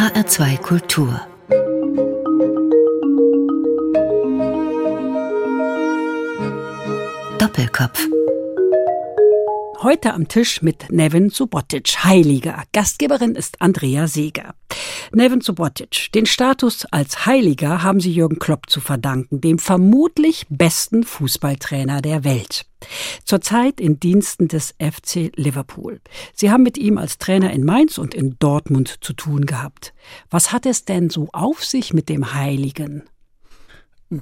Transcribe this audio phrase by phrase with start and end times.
[0.00, 1.20] HR2 Kultur
[7.38, 8.08] Doppelkopf
[9.82, 12.62] Heute am Tisch mit Nevin Subotic, Heiliger.
[12.72, 14.54] Gastgeberin ist Andrea Seeger.
[15.12, 21.02] Nevin Subotic, den Status als Heiliger haben sie Jürgen Klopp zu verdanken, dem vermutlich besten
[21.02, 22.66] Fußballtrainer der Welt.
[23.24, 26.00] Zurzeit in Diensten des FC Liverpool.
[26.32, 29.94] Sie haben mit ihm als Trainer in Mainz und in Dortmund zu tun gehabt.
[30.30, 33.02] Was hat es denn so auf sich mit dem Heiligen?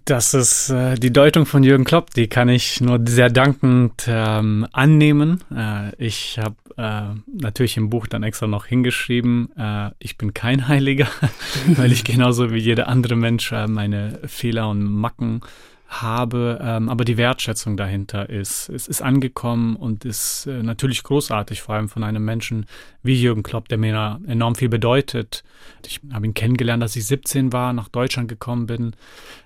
[0.05, 4.67] Das ist äh, die Deutung von Jürgen Klopp, die kann ich nur sehr dankend ähm,
[4.73, 5.43] annehmen.
[5.51, 10.69] Äh, ich habe äh, natürlich im Buch dann extra noch hingeschrieben, äh, ich bin kein
[10.69, 11.09] Heiliger,
[11.69, 15.41] weil ich genauso wie jeder andere Mensch äh, meine Fehler und Macken
[15.89, 21.63] habe, ähm, aber die Wertschätzung dahinter ist, es ist angekommen und ist äh, natürlich großartig,
[21.63, 22.67] vor allem von einem Menschen
[23.03, 25.45] wie Jürgen Klopp, der mir enorm viel bedeutet.
[25.87, 28.93] Ich habe ihn kennengelernt, als ich 17 war, nach Deutschland gekommen bin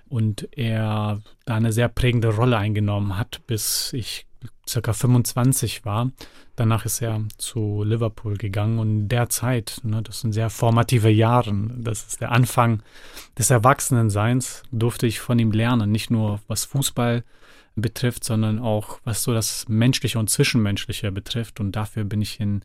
[0.09, 4.25] und er da eine sehr prägende Rolle eingenommen hat, bis ich
[4.67, 6.11] circa 25 war.
[6.55, 11.09] Danach ist er zu Liverpool gegangen und in der Zeit, ne, das sind sehr formative
[11.09, 12.83] Jahre, das ist der Anfang
[13.37, 17.23] des Erwachsenenseins, durfte ich von ihm lernen, nicht nur was Fußball
[17.75, 22.61] betrifft, sondern auch was so das Menschliche und Zwischenmenschliche betrifft und dafür bin ich ihm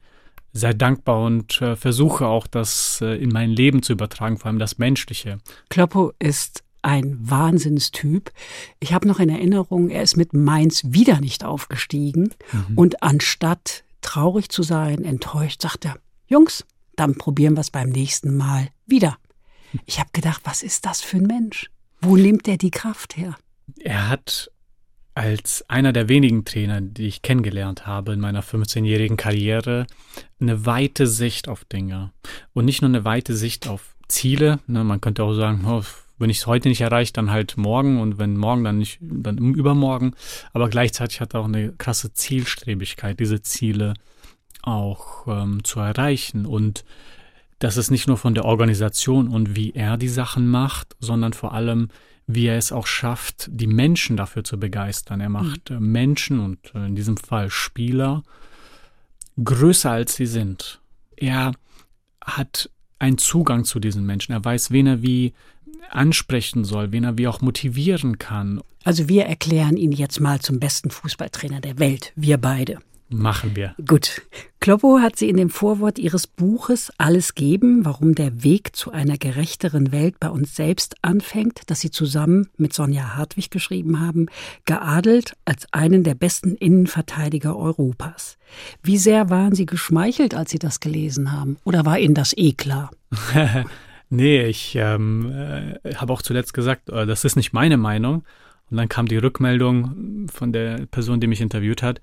[0.53, 4.59] sehr dankbar und äh, versuche auch das äh, in mein Leben zu übertragen, vor allem
[4.59, 5.39] das Menschliche.
[5.69, 8.33] Kloppo ist ein Wahnsinnstyp.
[8.81, 12.79] Ich habe noch in Erinnerung, er ist mit Mainz wieder nicht aufgestiegen mhm.
[12.79, 16.65] und anstatt traurig zu sein, enttäuscht, sagt er, Jungs,
[16.97, 19.19] dann probieren wir es beim nächsten Mal wieder.
[19.85, 21.71] Ich habe gedacht, was ist das für ein Mensch?
[22.01, 23.37] Wo nimmt er die Kraft her?
[23.81, 24.51] Er hat
[25.15, 29.87] als einer der wenigen Trainer, die ich kennengelernt habe in meiner 15-jährigen Karriere,
[30.41, 32.13] eine weite Sicht auf Dinge.
[32.55, 34.61] Und nicht nur eine weite Sicht auf Ziele.
[34.67, 35.83] Ne, man könnte auch sagen, oh,
[36.19, 39.39] wenn ich es heute nicht erreiche, dann halt morgen und wenn morgen, dann nicht, dann
[39.39, 40.15] übermorgen.
[40.53, 43.95] Aber gleichzeitig hat er auch eine krasse Zielstrebigkeit, diese Ziele
[44.63, 46.47] auch ähm, zu erreichen.
[46.47, 46.85] Und
[47.59, 51.55] das ist nicht nur von der Organisation und wie er die Sachen macht, sondern vor
[51.55, 51.89] allem,
[52.27, 55.21] wie er es auch schafft, die Menschen dafür zu begeistern.
[55.21, 55.93] Er macht mhm.
[55.93, 58.23] Menschen und äh, in diesem Fall Spieler
[59.43, 60.81] größer als sie sind.
[61.17, 61.53] Er
[62.25, 64.33] hat einen Zugang zu diesen Menschen.
[64.33, 65.33] Er weiß, wen er wie
[65.91, 68.61] ansprechen soll, wen er wie auch motivieren kann.
[68.85, 72.79] Also wir erklären ihn jetzt mal zum besten Fußballtrainer der Welt, wir beide.
[73.11, 73.75] Machen wir.
[73.87, 74.21] Gut.
[74.61, 79.17] Kloppo hat sie in dem Vorwort ihres Buches Alles geben, warum der Weg zu einer
[79.17, 84.27] gerechteren Welt bei uns selbst anfängt, das sie zusammen mit Sonja Hartwig geschrieben haben,
[84.67, 88.37] geadelt als einen der besten Innenverteidiger Europas.
[88.83, 91.57] Wie sehr waren Sie geschmeichelt, als Sie das gelesen haben?
[91.65, 92.91] Oder war Ihnen das eh klar?
[94.11, 98.25] Nee, ich ähm, äh, habe auch zuletzt gesagt, äh, das ist nicht meine Meinung.
[98.71, 102.01] Und dann kam die Rückmeldung von der Person, die mich interviewt hat.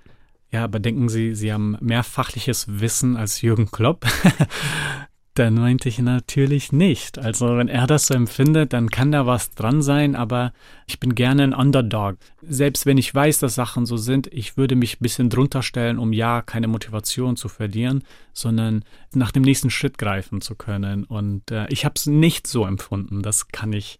[0.51, 4.05] Ja, aber denken Sie, Sie haben mehr fachliches Wissen als Jürgen Klopp?
[5.35, 7.19] Dann meinte ich natürlich nicht.
[7.19, 10.53] Also wenn er das so empfindet, dann kann da was dran sein, aber
[10.87, 12.15] ich bin gerne ein Underdog.
[12.41, 15.99] Selbst wenn ich weiß, dass Sachen so sind, ich würde mich ein bisschen drunter stellen,
[15.99, 21.03] um ja keine Motivation zu verlieren, sondern nach dem nächsten Schritt greifen zu können.
[21.03, 23.21] Und äh, ich habe es nicht so empfunden.
[23.21, 23.99] Das kann ich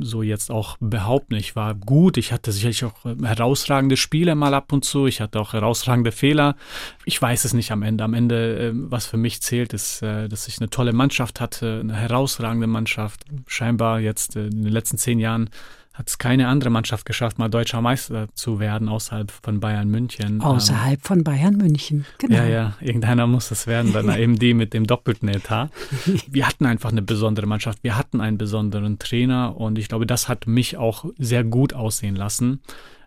[0.00, 1.34] so jetzt auch behaupten.
[1.34, 5.20] Ich war gut, ich hatte sicherlich auch äh, herausragende Spiele mal ab und zu, ich
[5.20, 6.56] hatte auch herausragende Fehler.
[7.04, 8.04] Ich weiß es nicht am Ende.
[8.04, 11.80] Am Ende, äh, was für mich zählt, ist, äh, dass ich eine tolle Mannschaft hatte,
[11.80, 13.24] eine herausragende Mannschaft.
[13.46, 15.50] Scheinbar jetzt in den letzten zehn Jahren
[15.98, 20.40] hat es keine andere Mannschaft geschafft, mal deutscher Meister zu werden, außerhalb von Bayern München.
[20.40, 22.36] Außerhalb ähm, von Bayern München, genau.
[22.36, 25.70] Ja, ja, irgendeiner muss es werden, dann eben die mit dem doppelten Etat.
[26.28, 30.28] Wir hatten einfach eine besondere Mannschaft, wir hatten einen besonderen Trainer und ich glaube, das
[30.28, 32.60] hat mich auch sehr gut aussehen lassen.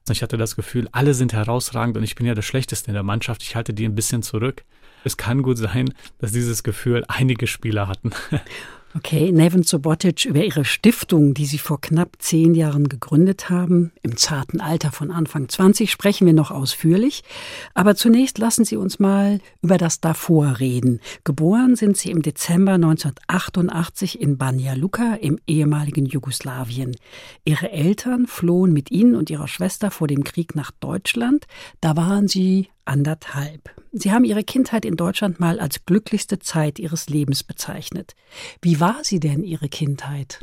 [0.10, 3.04] Ich hatte das Gefühl, alle sind herausragend und ich bin ja der Schlechteste in der
[3.04, 3.44] Mannschaft.
[3.44, 4.66] Ich halte die ein bisschen zurück.
[5.04, 8.12] Es kann gut sein, dass dieses Gefühl einige Spieler hatten.
[8.94, 13.94] Okay, Neven Sobotic über ihre Stiftung, die sie vor knapp zehn Jahren gegründet haben.
[14.02, 17.24] Im zarten Alter von Anfang 20 sprechen wir noch ausführlich.
[17.74, 21.00] Aber zunächst lassen Sie uns mal über das davor reden.
[21.24, 26.98] Geboren sind Sie im Dezember 1988 in Banja Luka im ehemaligen Jugoslawien.
[27.46, 31.48] Ihre Eltern flohen mit Ihnen und Ihrer Schwester vor dem Krieg nach Deutschland.
[31.80, 33.70] Da waren Sie anderthalb.
[33.92, 38.16] Sie haben Ihre Kindheit in Deutschland mal als glücklichste Zeit Ihres Lebens bezeichnet.
[38.62, 40.40] Wie war sie denn, Ihre Kindheit?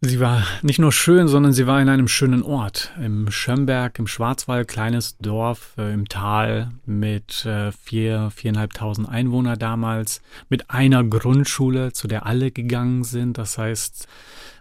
[0.00, 2.92] Sie war nicht nur schön, sondern sie war in einem schönen Ort.
[3.02, 10.22] Im Schömberg, im Schwarzwald, kleines Dorf äh, im Tal mit äh, vier, viereinhalbtausend Einwohner damals,
[10.48, 13.38] mit einer Grundschule, zu der alle gegangen sind.
[13.38, 14.06] Das heißt,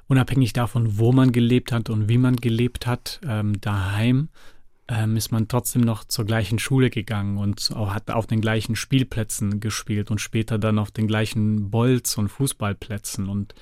[0.08, 4.30] unabhängig davon, wo man gelebt hat und wie man gelebt hat, ähm, daheim
[4.90, 8.76] ähm, ist man trotzdem noch zur gleichen Schule gegangen und auch, hat auf den gleichen
[8.76, 13.28] Spielplätzen gespielt und später dann auf den gleichen Bolz- und Fußballplätzen.
[13.28, 13.54] Und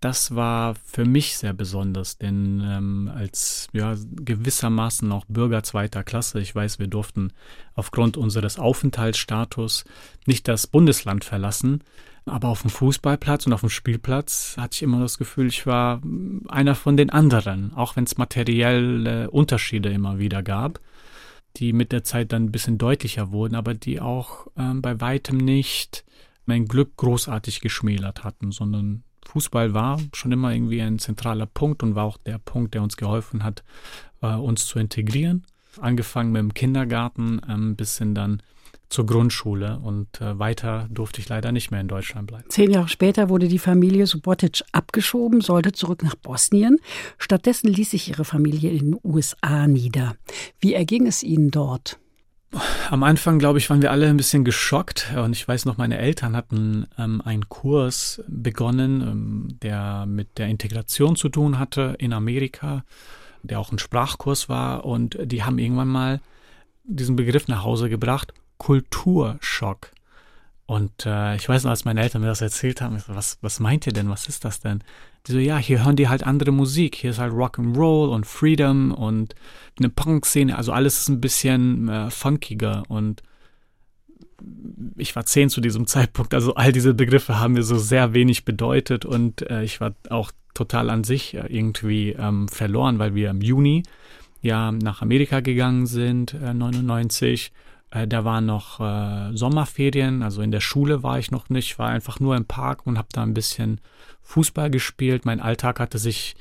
[0.00, 6.40] das war für mich sehr besonders, denn ähm, als ja, gewissermaßen auch Bürger zweiter Klasse,
[6.40, 7.32] ich weiß, wir durften
[7.74, 9.84] aufgrund unseres Aufenthaltsstatus
[10.26, 11.82] nicht das Bundesland verlassen,
[12.26, 16.02] aber auf dem Fußballplatz und auf dem Spielplatz hatte ich immer das Gefühl, ich war
[16.48, 20.80] einer von den anderen, auch wenn es materielle Unterschiede immer wieder gab,
[21.56, 25.38] die mit der Zeit dann ein bisschen deutlicher wurden, aber die auch ähm, bei weitem
[25.38, 26.04] nicht
[26.46, 31.94] mein Glück großartig geschmälert hatten, sondern Fußball war schon immer irgendwie ein zentraler Punkt und
[31.94, 33.62] war auch der Punkt, der uns geholfen hat,
[34.20, 35.44] äh, uns zu integrieren.
[35.80, 38.42] Angefangen mit dem Kindergarten ähm, bis hin dann
[38.88, 42.44] zur Grundschule und äh, weiter durfte ich leider nicht mehr in Deutschland bleiben.
[42.48, 46.78] Zehn Jahre später wurde die Familie Subotic abgeschoben, sollte zurück nach Bosnien.
[47.18, 50.16] Stattdessen ließ sich ihre Familie in den USA nieder.
[50.60, 51.98] Wie erging es Ihnen dort?
[52.90, 55.12] Am Anfang, glaube ich, waren wir alle ein bisschen geschockt.
[55.16, 60.46] Und ich weiß noch, meine Eltern hatten ähm, einen Kurs begonnen, ähm, der mit der
[60.46, 62.84] Integration zu tun hatte in Amerika,
[63.42, 64.84] der auch ein Sprachkurs war.
[64.84, 66.20] Und die haben irgendwann mal
[66.84, 69.90] diesen Begriff nach Hause gebracht, Kulturschock.
[70.66, 73.38] Und äh, ich weiß noch, als meine Eltern mir das erzählt haben, ich so, was,
[73.40, 74.10] was meint ihr denn?
[74.10, 74.82] Was ist das denn?
[75.26, 76.96] Die so, ja, hier hören die halt andere Musik.
[76.96, 79.36] Hier ist halt Rock'n'Roll und Freedom und
[79.78, 80.56] eine Punk-Szene.
[80.56, 82.82] Also alles ist ein bisschen äh, funkiger.
[82.88, 83.22] Und
[84.96, 86.34] ich war zehn zu diesem Zeitpunkt.
[86.34, 89.04] Also all diese Begriffe haben mir so sehr wenig bedeutet.
[89.04, 93.40] Und äh, ich war auch total an sich äh, irgendwie ähm, verloren, weil wir im
[93.40, 93.84] Juni
[94.42, 97.52] ja nach Amerika gegangen sind, äh, 99
[97.96, 101.88] äh, da waren noch äh, Sommerferien, also in der Schule war ich noch nicht, war
[101.88, 103.80] einfach nur im Park und habe da ein bisschen
[104.22, 105.24] Fußball gespielt.
[105.24, 106.36] Mein Alltag hatte sich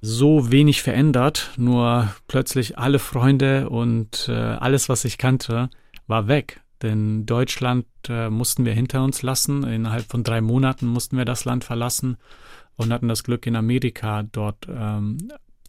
[0.00, 5.70] so wenig verändert, nur plötzlich alle Freunde und äh, alles, was ich kannte,
[6.06, 6.60] war weg.
[6.82, 9.62] Denn Deutschland äh, mussten wir hinter uns lassen.
[9.62, 12.16] Innerhalb von drei Monaten mussten wir das Land verlassen
[12.74, 15.18] und hatten das Glück, in Amerika dort ähm,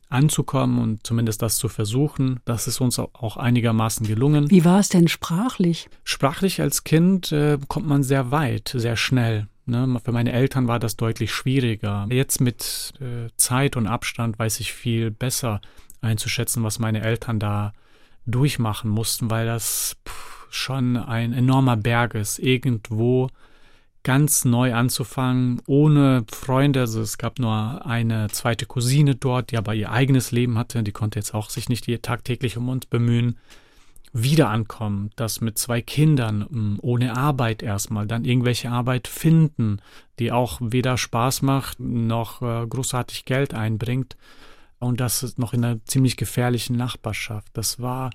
[0.10, 2.40] anzukommen und zumindest das zu versuchen.
[2.46, 4.50] Das ist uns auch einigermaßen gelungen.
[4.50, 5.90] Wie war es denn sprachlich?
[6.04, 9.48] Sprachlich als Kind äh, kommt man sehr weit, sehr schnell.
[9.66, 10.00] Ne?
[10.04, 12.08] Für meine Eltern war das deutlich schwieriger.
[12.10, 15.62] Jetzt mit äh, Zeit und Abstand weiß ich viel besser
[16.02, 17.74] einzuschätzen, was meine Eltern da
[18.26, 23.30] durchmachen mussten, weil das pff, schon ein enormer Berg ist, irgendwo
[24.04, 26.82] ganz neu anzufangen, ohne Freunde.
[26.82, 30.84] Also es gab nur eine zweite Cousine dort, die aber ihr eigenes Leben hatte.
[30.84, 33.38] Die konnte jetzt auch sich nicht tagtäglich um uns bemühen.
[34.16, 39.80] Wieder ankommen, das mit zwei Kindern, hm, ohne Arbeit erstmal, dann irgendwelche Arbeit finden,
[40.20, 44.16] die auch weder Spaß macht noch äh, großartig Geld einbringt.
[44.78, 47.48] Und das noch in einer ziemlich gefährlichen Nachbarschaft.
[47.54, 48.12] Das war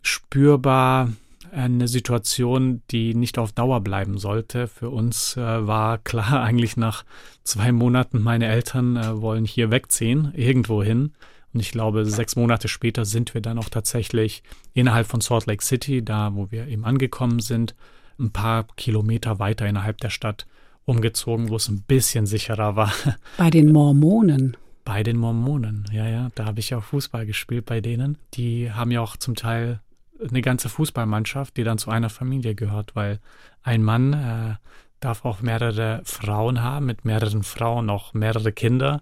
[0.00, 1.10] spürbar
[1.52, 4.68] eine Situation, die nicht auf Dauer bleiben sollte.
[4.68, 7.04] Für uns äh, war klar eigentlich nach
[7.44, 11.12] zwei Monaten, meine Eltern äh, wollen hier wegziehen, irgendwo hin.
[11.54, 14.42] Und ich glaube, sechs Monate später sind wir dann auch tatsächlich
[14.74, 17.74] innerhalb von Salt Lake City, da wo wir eben angekommen sind,
[18.18, 20.46] ein paar Kilometer weiter innerhalb der Stadt
[20.84, 22.92] umgezogen, wo es ein bisschen sicherer war.
[23.36, 24.56] Bei den Mormonen.
[24.84, 26.30] Bei den Mormonen, ja, ja.
[26.34, 28.16] Da habe ich auch Fußball gespielt bei denen.
[28.34, 29.80] Die haben ja auch zum Teil
[30.26, 33.20] eine ganze Fußballmannschaft, die dann zu einer Familie gehört, weil
[33.62, 34.54] ein Mann äh,
[35.00, 39.00] darf auch mehrere Frauen haben, mit mehreren Frauen auch mehrere Kinder.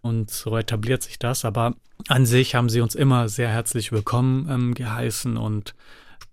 [0.00, 1.44] Und so etabliert sich das.
[1.44, 1.74] Aber
[2.06, 5.74] an sich haben sie uns immer sehr herzlich willkommen ähm, geheißen und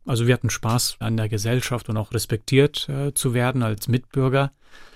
[0.06, 4.52] also wir hatten Spaß an der Gesellschaft und auch respektiert äh, zu werden als Mitbürger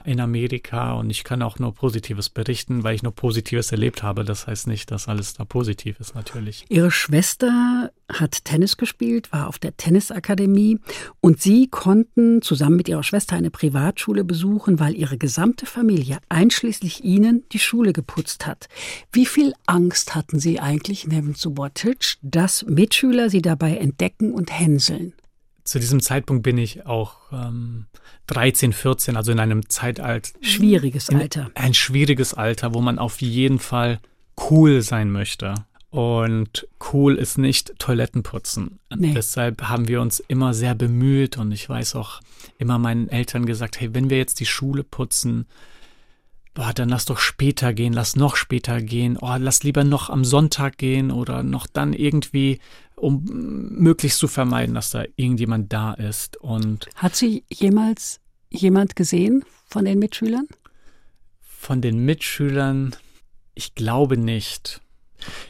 [0.09, 4.25] in Amerika und ich kann auch nur Positives berichten, weil ich nur Positives erlebt habe.
[4.25, 6.65] Das heißt nicht, dass alles da positiv ist, natürlich.
[6.67, 10.79] Ihre Schwester hat Tennis gespielt, war auf der Tennisakademie
[11.21, 17.03] und Sie konnten zusammen mit Ihrer Schwester eine Privatschule besuchen, weil Ihre gesamte Familie, einschließlich
[17.03, 18.67] Ihnen, die Schule geputzt hat.
[19.11, 25.13] Wie viel Angst hatten Sie eigentlich, Nevin Subotic, dass Mitschüler Sie dabei entdecken und hänseln?
[25.69, 27.85] Zu diesem Zeitpunkt bin ich auch ähm,
[28.25, 30.31] 13, 14, also in einem Zeitalter.
[30.41, 31.51] Schwieriges Alter.
[31.53, 33.99] Ein schwieriges Alter, wo man auf jeden Fall
[34.49, 35.53] cool sein möchte.
[35.91, 38.79] Und cool ist nicht Toilettenputzen.
[38.95, 39.13] Nee.
[39.13, 42.21] Deshalb haben wir uns immer sehr bemüht und ich weiß auch
[42.57, 45.45] immer meinen Eltern gesagt, hey, wenn wir jetzt die Schule putzen,
[46.55, 50.25] boah, dann lass doch später gehen, lass noch später gehen, oh, lass lieber noch am
[50.25, 52.59] Sonntag gehen oder noch dann irgendwie,
[52.99, 56.37] um möglichst zu vermeiden, dass da irgendjemand da ist.
[56.37, 60.47] Und hat sie jemals jemand gesehen von den Mitschülern?
[61.41, 62.95] Von den Mitschülern,
[63.53, 64.81] ich glaube nicht.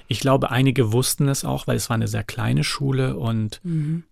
[0.08, 4.03] Ich glaube, einige wussten es auch, weil es war eine sehr kleine Schule und mhm.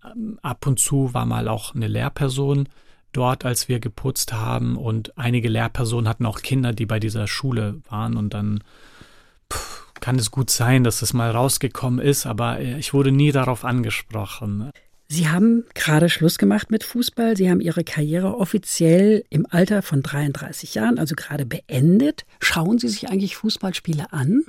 [0.42, 2.70] ab und zu war mal auch eine Lehrperson
[3.12, 7.82] dort, als wir geputzt haben und einige Lehrpersonen hatten auch Kinder, die bei dieser Schule
[7.90, 8.64] waren und dann
[9.52, 13.34] pff, kann es gut sein, dass es mal rausgekommen ist, aber äh, ich wurde nie
[13.34, 14.72] darauf angesprochen.
[15.10, 17.36] Sie haben gerade Schluss gemacht mit Fußball.
[17.36, 22.26] Sie haben Ihre Karriere offiziell im Alter von 33 Jahren, also gerade beendet.
[22.40, 24.46] Schauen Sie sich eigentlich Fußballspiele an?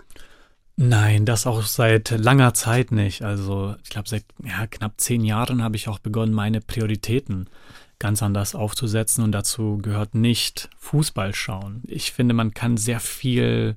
[0.77, 3.23] Nein, das auch seit langer Zeit nicht.
[3.23, 7.51] Also ich glaube, seit ja, knapp zehn Jahren habe ich auch begonnen, meine Prioritäten
[7.99, 11.83] ganz anders aufzusetzen und dazu gehört nicht Fußball schauen.
[11.89, 13.77] Ich finde, man kann sehr viel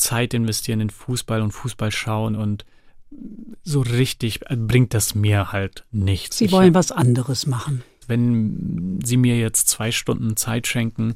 [0.00, 2.64] Zeit investieren in Fußball und Fußball schauen und
[3.62, 6.38] so richtig bringt das mir halt nichts.
[6.38, 7.82] Sie wollen ich, was anderes machen.
[8.06, 11.14] Wenn Sie mir jetzt zwei Stunden Zeit schenken,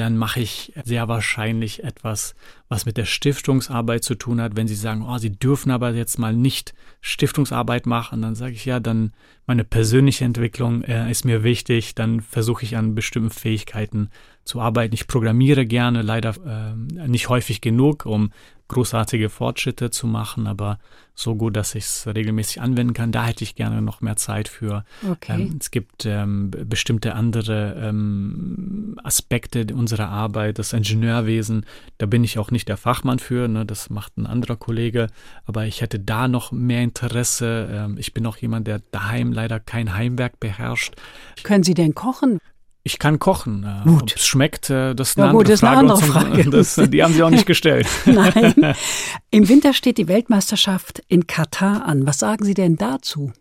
[0.00, 2.34] dann mache ich sehr wahrscheinlich etwas,
[2.70, 4.56] was mit der Stiftungsarbeit zu tun hat.
[4.56, 8.64] Wenn Sie sagen, oh, Sie dürfen aber jetzt mal nicht Stiftungsarbeit machen, dann sage ich
[8.64, 9.12] ja, dann
[9.46, 11.94] meine persönliche Entwicklung äh, ist mir wichtig.
[11.94, 14.08] Dann versuche ich an bestimmten Fähigkeiten
[14.44, 14.94] zu arbeiten.
[14.94, 18.32] Ich programmiere gerne, leider äh, nicht häufig genug, um
[18.70, 20.78] großartige Fortschritte zu machen, aber
[21.14, 23.12] so gut, dass ich es regelmäßig anwenden kann.
[23.12, 24.84] Da hätte ich gerne noch mehr Zeit für.
[25.06, 25.34] Okay.
[25.34, 31.66] Ähm, es gibt ähm, bestimmte andere ähm, Aspekte unserer Arbeit, das Ingenieurwesen.
[31.98, 35.08] Da bin ich auch nicht der Fachmann für, ne, das macht ein anderer Kollege,
[35.44, 37.68] aber ich hätte da noch mehr Interesse.
[37.70, 40.94] Ähm, ich bin auch jemand, der daheim leider kein Heimwerk beherrscht.
[41.42, 42.38] Können Sie denn kochen?
[42.82, 43.64] Ich kann kochen.
[43.64, 44.14] Äh, gut.
[44.16, 45.78] Es schmeckt, äh, das ist eine ja, gut, andere Frage.
[45.78, 46.50] Eine andere Frage.
[46.50, 47.86] Das, die haben Sie auch nicht gestellt.
[48.06, 48.74] Nein.
[49.30, 52.06] Im Winter steht die Weltmeisterschaft in Katar an.
[52.06, 53.32] Was sagen Sie denn dazu?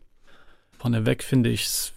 [0.78, 1.94] Vorneweg finde ich es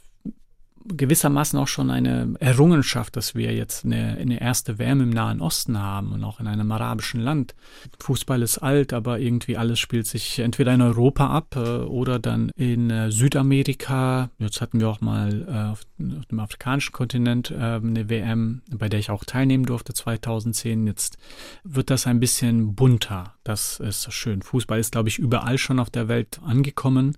[0.86, 5.78] gewissermaßen auch schon eine Errungenschaft, dass wir jetzt eine, eine erste Wärme im Nahen Osten
[5.78, 7.54] haben und auch in einem arabischen Land.
[8.00, 12.50] Fußball ist alt, aber irgendwie alles spielt sich entweder in Europa ab äh, oder dann
[12.56, 14.30] in äh, Südamerika.
[14.38, 19.10] Jetzt hatten wir auch mal äh, auf, dem afrikanischen Kontinent eine WM, bei der ich
[19.10, 20.86] auch teilnehmen durfte 2010.
[20.86, 21.16] Jetzt
[21.62, 23.34] wird das ein bisschen bunter.
[23.44, 24.42] Das ist schön.
[24.42, 27.16] Fußball ist, glaube ich, überall schon auf der Welt angekommen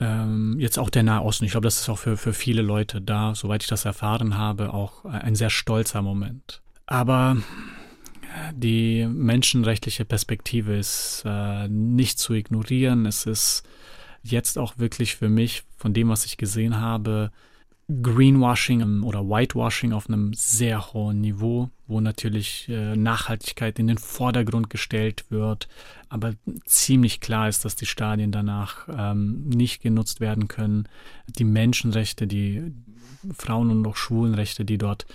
[0.00, 1.44] ähm, jetzt auch der Nahosten.
[1.44, 4.72] Ich glaube, das ist auch für, für viele Leute da, soweit ich das erfahren habe,
[4.74, 6.62] auch ein sehr stolzer Moment.
[6.86, 7.36] Aber
[8.22, 13.06] äh, die menschenrechtliche Perspektive ist äh, nicht zu ignorieren.
[13.06, 13.62] Es ist
[14.22, 17.30] jetzt auch wirklich für mich, von dem, was ich gesehen habe,
[17.88, 24.70] Greenwashing oder Whitewashing auf einem sehr hohen Niveau, wo natürlich äh, Nachhaltigkeit in den Vordergrund
[24.70, 25.68] gestellt wird,
[26.08, 30.88] aber ziemlich klar ist, dass die Stadien danach ähm, nicht genutzt werden können.
[31.38, 32.72] Die Menschenrechte, die
[33.34, 35.06] Frauen- und auch Schwulenrechte, die dort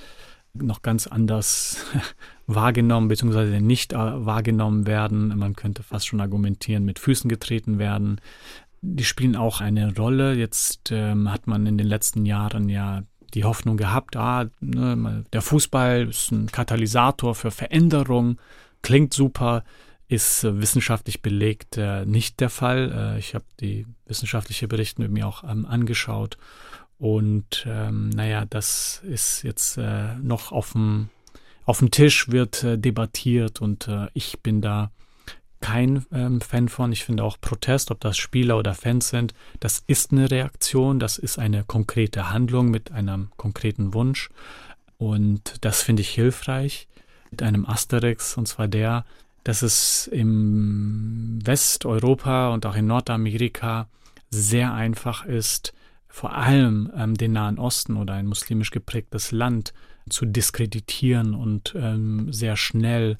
[0.53, 1.85] noch ganz anders
[2.47, 3.59] wahrgenommen bzw.
[3.59, 5.37] nicht äh, wahrgenommen werden.
[5.37, 8.19] Man könnte fast schon argumentieren, mit Füßen getreten werden
[8.81, 10.33] die spielen auch eine Rolle.
[10.33, 15.41] Jetzt ähm, hat man in den letzten Jahren ja die Hoffnung gehabt, ah, ne, der
[15.41, 18.39] Fußball ist ein Katalysator für Veränderung,
[18.81, 19.63] klingt super,
[20.09, 23.13] ist äh, wissenschaftlich belegt äh, nicht der Fall.
[23.15, 26.37] Äh, ich habe die wissenschaftliche Berichte mit mir auch ähm, angeschaut
[26.97, 31.09] und ähm, naja, das ist jetzt äh, noch auf dem
[31.65, 34.91] auf dem Tisch wird äh, debattiert und ich bin da
[35.61, 36.91] kein ähm, Fan von.
[36.91, 41.17] Ich finde auch Protest, ob das Spieler oder Fans sind, das ist eine Reaktion, das
[41.17, 44.29] ist eine konkrete Handlung mit einem konkreten Wunsch.
[44.97, 46.87] Und das finde ich hilfreich
[47.31, 49.05] mit einem Asterix, und zwar der,
[49.43, 53.87] dass es im Westeuropa und auch in Nordamerika
[54.29, 55.73] sehr einfach ist,
[56.07, 59.73] vor allem ähm, den Nahen Osten oder ein muslimisch geprägtes Land
[60.09, 63.17] zu diskreditieren und ähm, sehr schnell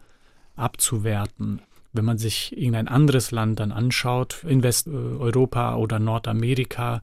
[0.55, 1.61] abzuwerten.
[1.91, 7.01] Wenn man sich irgendein anderes Land dann anschaut, in Westeuropa oder Nordamerika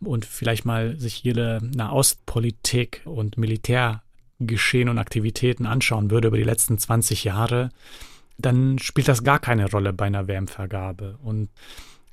[0.00, 6.78] und vielleicht mal sich jede Nahostpolitik und Militärgeschehen und Aktivitäten anschauen würde über die letzten
[6.78, 7.70] 20 Jahre,
[8.38, 11.18] dann spielt das gar keine Rolle bei einer WM-Vergabe.
[11.22, 11.48] Und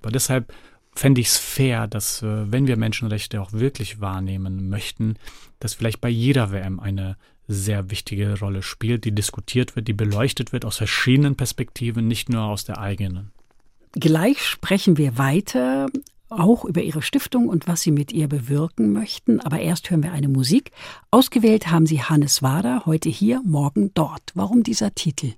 [0.04, 0.54] deshalb
[0.96, 5.16] fände ich es fair, dass, äh, wenn wir Menschenrechte auch wirklich wahrnehmen möchten,
[5.60, 7.18] dass vielleicht bei jeder WM eine
[7.54, 12.44] sehr wichtige Rolle spielt, die diskutiert wird, die beleuchtet wird aus verschiedenen Perspektiven, nicht nur
[12.44, 13.32] aus der eigenen.
[13.94, 15.88] Gleich sprechen wir weiter
[16.30, 19.40] auch über ihre Stiftung und was sie mit ihr bewirken möchten.
[19.40, 20.72] Aber erst hören wir eine Musik.
[21.12, 24.32] Ausgewählt haben sie Hannes Wader, heute hier, morgen dort.
[24.34, 25.34] Warum dieser Titel?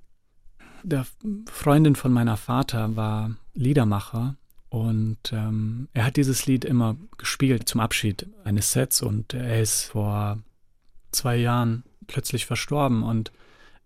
[0.82, 1.06] Der
[1.50, 4.36] Freundin von meiner Vater war Liedermacher
[4.68, 9.84] und ähm, er hat dieses Lied immer gespielt zum Abschied eines Sets und er ist
[9.84, 10.38] vor
[11.10, 13.32] zwei Jahren plötzlich verstorben und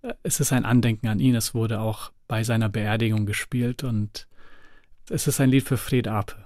[0.03, 1.35] äh, es ist ein Andenken an ihn.
[1.35, 4.27] Es wurde auch bei seiner Beerdigung gespielt und
[5.09, 6.37] es ist ein Lied für Fred Ape.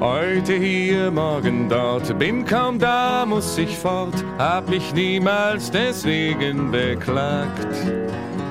[0.00, 7.66] Heute hier, morgen dort, bin kaum da, muss ich fort, hab mich niemals deswegen beklagt.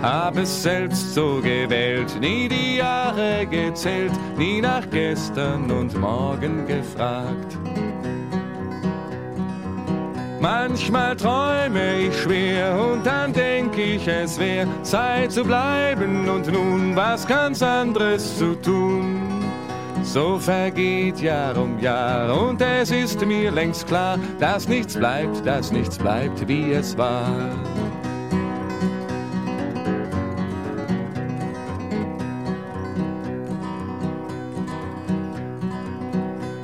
[0.03, 7.57] Hab es selbst so gewählt, nie die Jahre gezählt, nie nach gestern und morgen gefragt.
[10.41, 16.97] Manchmal träume ich schwer und dann denk ich, es wär Zeit zu bleiben und nun
[16.97, 19.21] was ganz anderes zu tun.
[20.01, 25.71] So vergeht Jahr um Jahr und es ist mir längst klar, dass nichts bleibt, dass
[25.71, 27.55] nichts bleibt, wie es war.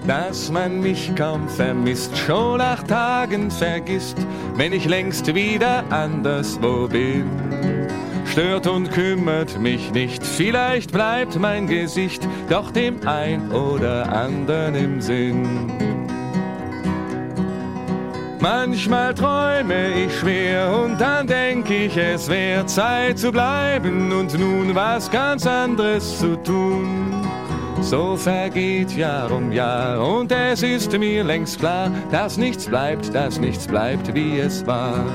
[0.10, 4.18] Dass man mich kaum vermisst, schon nach Tagen vergisst,
[4.56, 7.30] wenn ich längst wieder anderswo bin.
[8.26, 15.00] Stört und kümmert mich nicht, vielleicht bleibt mein Gesicht doch dem ein oder anderen im
[15.00, 15.72] Sinn.
[18.40, 24.74] Manchmal träume ich schwer und dann denk ich, es wäre Zeit zu bleiben und nun
[24.74, 27.09] was ganz anderes zu tun.
[27.82, 33.40] So vergeht Jahr um Jahr und es ist mir längst klar, dass nichts bleibt, dass
[33.40, 35.06] nichts bleibt, wie es war.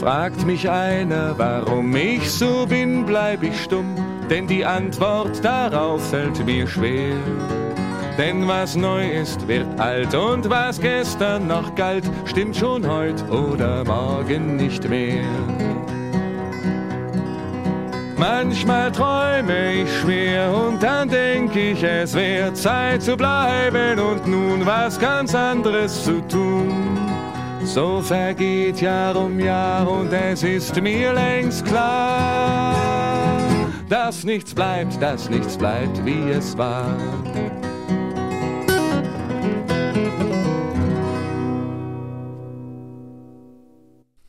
[0.00, 3.96] Fragt mich einer, warum ich so bin, bleib ich stumm,
[4.30, 7.16] denn die Antwort darauf fällt mir schwer.
[8.16, 13.84] Denn was neu ist, wird alt und was gestern noch galt, stimmt schon heute oder
[13.84, 15.24] morgen nicht mehr.
[18.16, 24.64] Manchmal träume ich schwer und dann denk ich, es wäre Zeit zu bleiben und nun
[24.64, 27.07] was ganz anderes zu tun.
[27.68, 32.74] So vergeht Jahr um Jahr und es ist mir längst klar,
[33.90, 36.96] dass nichts bleibt, dass nichts bleibt, wie es war.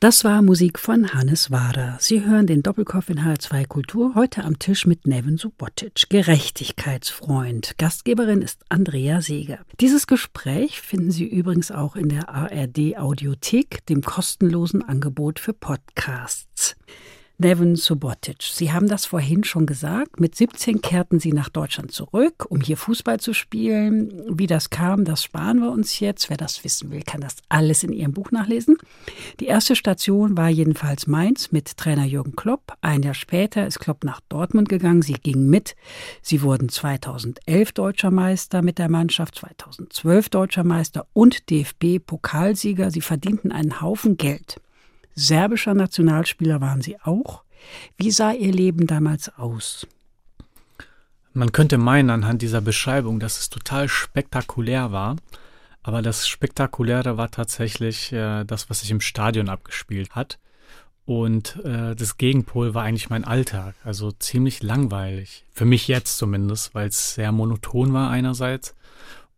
[0.00, 1.98] Das war Musik von Hannes Wader.
[2.00, 7.74] Sie hören den Doppelkopf in H2 Kultur heute am Tisch mit Nevin Subotic, Gerechtigkeitsfreund.
[7.76, 9.58] Gastgeberin ist Andrea Seeger.
[9.78, 16.76] Dieses Gespräch finden Sie übrigens auch in der ARD Audiothek, dem kostenlosen Angebot für Podcasts.
[17.42, 18.42] Nevin Subotic.
[18.42, 20.20] Sie haben das vorhin schon gesagt.
[20.20, 24.12] Mit 17 kehrten Sie nach Deutschland zurück, um hier Fußball zu spielen.
[24.28, 26.28] Wie das kam, das sparen wir uns jetzt.
[26.28, 28.76] Wer das wissen will, kann das alles in Ihrem Buch nachlesen.
[29.40, 32.76] Die erste Station war jedenfalls Mainz mit Trainer Jürgen Klopp.
[32.82, 35.00] Ein Jahr später ist Klopp nach Dortmund gegangen.
[35.00, 35.76] Sie gingen mit.
[36.20, 42.90] Sie wurden 2011 deutscher Meister mit der Mannschaft, 2012 deutscher Meister und DFB-Pokalsieger.
[42.90, 44.60] Sie verdienten einen Haufen Geld.
[45.20, 47.44] Serbischer Nationalspieler waren Sie auch.
[47.98, 49.86] Wie sah Ihr Leben damals aus?
[51.34, 55.16] Man könnte meinen anhand dieser Beschreibung, dass es total spektakulär war.
[55.82, 60.38] Aber das Spektakuläre war tatsächlich äh, das, was sich im Stadion abgespielt hat.
[61.04, 63.74] Und äh, das Gegenpol war eigentlich mein Alltag.
[63.84, 65.44] Also ziemlich langweilig.
[65.52, 68.74] Für mich jetzt zumindest, weil es sehr monoton war einerseits.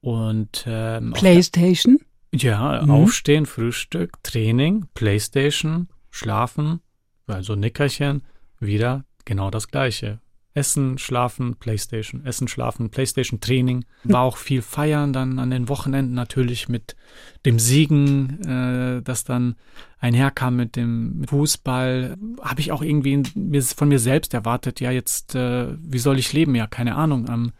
[0.00, 1.98] Und ähm, Playstation?
[2.34, 2.90] Ja, mhm.
[2.90, 6.80] aufstehen, Frühstück, Training, Playstation, schlafen,
[7.26, 8.22] also Nickerchen,
[8.58, 10.20] wieder genau das Gleiche.
[10.54, 12.26] Essen, Schlafen, Playstation.
[12.26, 13.86] Essen, Schlafen, Playstation, Training.
[14.04, 16.94] War auch viel feiern dann an den Wochenenden natürlich mit
[17.46, 19.56] dem Siegen, äh, das dann
[19.98, 22.18] einherkam mit dem Fußball.
[22.42, 23.22] Habe ich auch irgendwie
[23.74, 26.54] von mir selbst erwartet, ja jetzt, äh, wie soll ich leben?
[26.54, 27.26] Ja, keine Ahnung.
[27.30, 27.52] Ähm,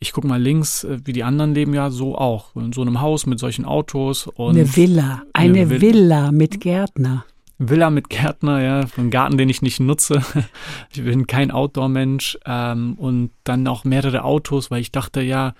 [0.00, 2.56] ich guck mal links, äh, wie die anderen leben, ja, so auch.
[2.56, 4.26] In so einem Haus mit solchen Autos.
[4.26, 7.24] Und eine Villa, eine, eine Villa mit Gärtner.
[7.58, 10.22] Villa mit Gärtner, ja, einen Garten, den ich nicht nutze.
[10.92, 12.38] Ich bin kein Outdoor-Mensch.
[12.46, 15.52] Ähm, und dann auch mehrere Autos, weil ich dachte, ja,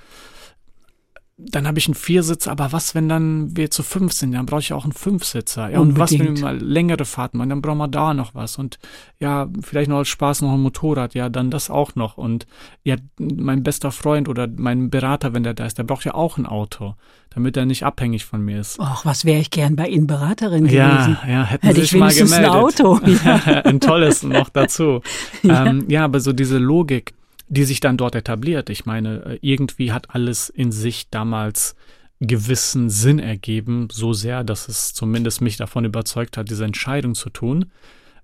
[1.49, 4.33] dann habe ich einen Viersitz, aber was, wenn dann wir zu fünf sind?
[4.33, 5.71] Dann brauche ich auch einen Fünfsitzer.
[5.71, 7.51] Ja, und was, wenn wir mal längere Fahrten machen?
[7.51, 8.59] Dann brauchen wir da noch was.
[8.59, 8.79] Und
[9.19, 11.15] ja, vielleicht noch als Spaß noch ein Motorrad.
[11.15, 12.19] Ja, dann das auch noch.
[12.19, 12.47] Und
[12.85, 16.37] ja, mein bester Freund oder mein Berater, wenn der da ist, der braucht ja auch
[16.37, 16.95] ein Auto,
[17.31, 18.79] damit er nicht abhängig von mir ist.
[18.81, 20.77] Ach, was wäre ich gern bei Ihnen Beraterin gewesen?
[21.23, 22.51] Ja, ja, hätten Hätte Sie sich mal gemeldet.
[22.51, 23.01] ein Auto.
[23.25, 23.37] Ja.
[23.65, 25.01] ein tolles noch dazu.
[25.43, 25.67] ja.
[25.67, 27.15] Ähm, ja, aber so diese Logik,
[27.51, 28.71] die sich dann dort etabliert.
[28.71, 31.75] Ich meine, äh, irgendwie hat alles in sich damals
[32.21, 37.29] gewissen Sinn ergeben, so sehr, dass es zumindest mich davon überzeugt hat, diese Entscheidung zu
[37.29, 37.67] tun.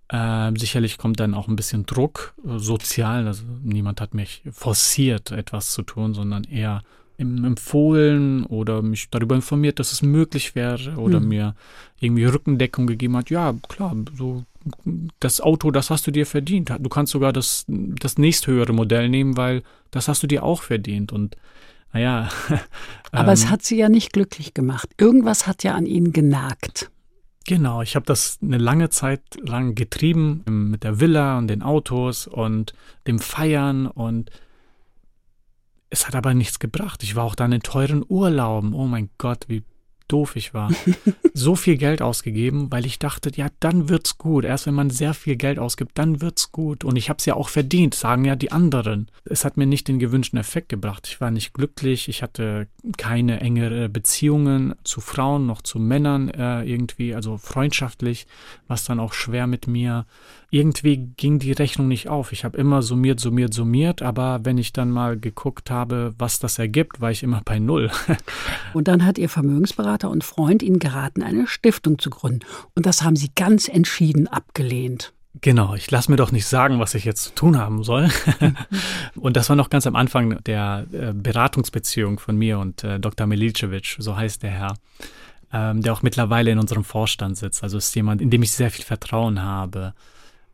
[0.08, 3.26] Äh, sicherlich kommt dann auch ein bisschen Druck, äh, sozial.
[3.26, 6.82] Also niemand hat mich forciert, etwas zu tun, sondern eher
[7.18, 11.28] empfohlen oder mich darüber informiert, dass es möglich wäre oder hm.
[11.28, 11.54] mir
[11.98, 13.30] irgendwie Rückendeckung gegeben hat.
[13.30, 14.44] Ja, klar, so
[15.20, 16.70] das Auto, das hast du dir verdient.
[16.78, 21.12] Du kannst sogar das, das nächsthöhere Modell nehmen, weil das hast du dir auch verdient.
[21.12, 21.36] Und
[21.92, 22.28] naja.
[23.12, 24.88] Aber ähm, es hat sie ja nicht glücklich gemacht.
[24.98, 26.90] Irgendwas hat ja an ihnen genagt.
[27.46, 32.26] Genau, ich habe das eine lange Zeit lang getrieben mit der Villa und den Autos
[32.26, 32.74] und
[33.06, 34.30] dem Feiern und
[35.88, 37.04] es hat aber nichts gebracht.
[37.04, 38.74] Ich war auch dann in teuren Urlauben.
[38.74, 39.62] Oh mein Gott, wie
[40.08, 40.70] doof ich war,
[41.34, 44.44] so viel Geld ausgegeben, weil ich dachte, ja, dann wird's gut.
[44.44, 46.84] Erst wenn man sehr viel Geld ausgibt, dann wird's gut.
[46.84, 49.10] Und ich habe es ja auch verdient, sagen ja die anderen.
[49.24, 51.06] Es hat mir nicht den gewünschten Effekt gebracht.
[51.08, 56.62] Ich war nicht glücklich, ich hatte keine engere Beziehungen zu Frauen noch zu Männern äh,
[56.62, 58.26] irgendwie, also freundschaftlich,
[58.68, 60.06] was dann auch schwer mit mir
[60.56, 62.32] irgendwie ging die Rechnung nicht auf.
[62.32, 66.58] Ich habe immer summiert, summiert, summiert, aber wenn ich dann mal geguckt habe, was das
[66.58, 67.90] ergibt, war ich immer bei Null.
[68.74, 72.40] und dann hat Ihr Vermögensberater und Freund Ihnen geraten, eine Stiftung zu gründen.
[72.74, 75.12] Und das haben Sie ganz entschieden abgelehnt.
[75.42, 78.08] Genau, ich lasse mir doch nicht sagen, was ich jetzt zu tun haben soll.
[79.16, 83.26] und das war noch ganz am Anfang der äh, Beratungsbeziehung von mir und äh, Dr.
[83.26, 84.74] Milicevic, so heißt der Herr,
[85.52, 87.62] ähm, der auch mittlerweile in unserem Vorstand sitzt.
[87.62, 89.92] Also ist jemand, in dem ich sehr viel Vertrauen habe.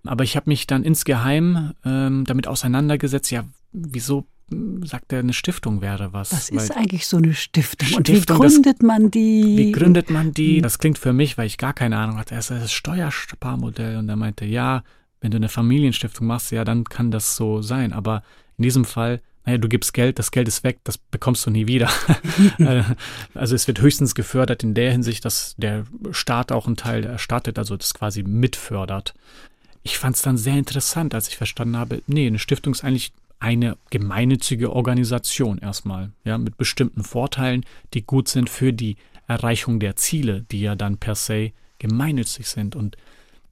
[0.05, 5.33] Aber ich habe mich dann insgeheim ähm, damit auseinandergesetzt, ja, wieso hm, sagt er, eine
[5.33, 6.33] Stiftung wäre was.
[6.33, 7.89] Was ist eigentlich so eine Stiftung?
[7.89, 9.57] Stiftung und wie gründet das, man die?
[9.57, 10.57] Wie gründet man die?
[10.57, 10.63] Hm.
[10.63, 14.17] Das klingt für mich, weil ich gar keine Ahnung hatte, erst das Steuersparmodell und er
[14.17, 14.83] meinte, ja,
[15.21, 17.93] wenn du eine Familienstiftung machst, ja, dann kann das so sein.
[17.93, 18.25] Aber
[18.59, 21.67] in diesem Fall, naja, du gibst Geld, das Geld ist weg, das bekommst du nie
[21.67, 21.89] wieder.
[22.59, 22.83] Äh,
[23.35, 27.59] also es wird höchstens gefördert in der Hinsicht, dass der Staat auch einen Teil erstattet,
[27.59, 29.15] also das quasi mitfördert
[29.83, 33.13] ich fand es dann sehr interessant, als ich verstanden habe, nee, eine Stiftung ist eigentlich
[33.41, 39.97] eine gemeinnützige Organisation erstmal, ja, mit bestimmten Vorteilen, die gut sind für die Erreichung der
[39.97, 42.77] Ziele, die ja dann per se gemeinnützig sind.
[42.77, 42.97] Und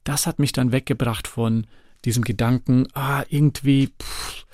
[0.05, 1.67] das hat mich dann weggebracht von
[2.05, 4.45] diesem Gedanken, ah, irgendwie, pff,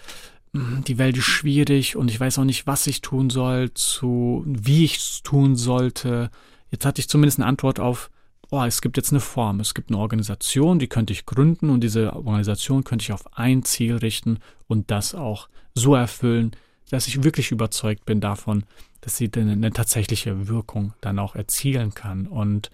[0.54, 4.44] hm, die Welt ist schwierig und ich weiß auch nicht, was ich tun soll, zu
[4.48, 6.32] wie ich es tun sollte.
[6.72, 8.10] Jetzt hatte ich zumindest eine Antwort auf
[8.50, 11.82] oh, es gibt jetzt eine Form, es gibt eine Organisation, die könnte ich gründen und
[11.82, 16.52] diese Organisation könnte ich auf ein Ziel richten und das auch so erfüllen,
[16.90, 18.64] dass ich wirklich überzeugt bin davon,
[19.02, 22.28] dass sie eine, eine tatsächliche Wirkung dann auch erzielen kann.
[22.28, 22.72] Und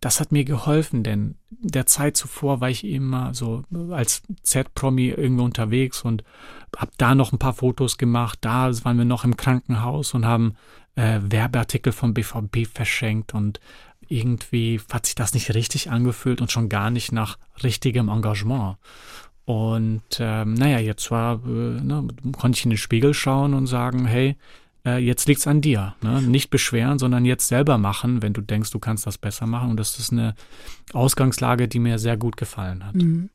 [0.00, 5.44] das hat mir geholfen, denn der Zeit zuvor war ich immer so als Z-Promi irgendwo
[5.44, 6.24] unterwegs und
[6.76, 8.38] habe da noch ein paar Fotos gemacht.
[8.40, 10.56] Da waren wir noch im Krankenhaus und haben
[10.96, 13.60] äh, Werbeartikel vom BVB verschenkt und
[14.08, 18.76] irgendwie hat sich das nicht richtig angefühlt und schon gar nicht nach richtigem Engagement.
[19.44, 22.06] Und ähm, naja, jetzt war, äh, ne,
[22.38, 24.36] konnte ich in den Spiegel schauen und sagen, hey,
[24.84, 25.94] äh, jetzt liegt's an dir.
[26.00, 26.22] Ne?
[26.22, 29.70] Nicht beschweren, sondern jetzt selber machen, wenn du denkst, du kannst das besser machen.
[29.70, 30.34] Und das ist eine
[30.92, 32.94] Ausgangslage, die mir sehr gut gefallen hat.
[32.94, 33.30] Mhm.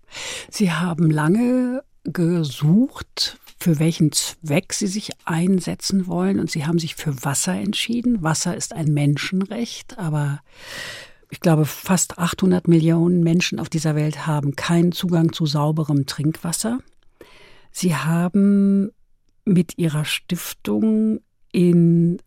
[0.50, 6.40] Sie haben lange gesucht, für welchen Zweck sie sich einsetzen wollen.
[6.40, 8.24] Und sie haben sich für Wasser entschieden.
[8.24, 10.42] Wasser ist ein Menschenrecht, aber
[11.30, 16.80] ich glaube, fast 800 Millionen Menschen auf dieser Welt haben keinen Zugang zu sauberem Trinkwasser.
[17.72, 18.92] Sie haben
[19.44, 21.20] mit ihrer Stiftung
[21.52, 22.20] in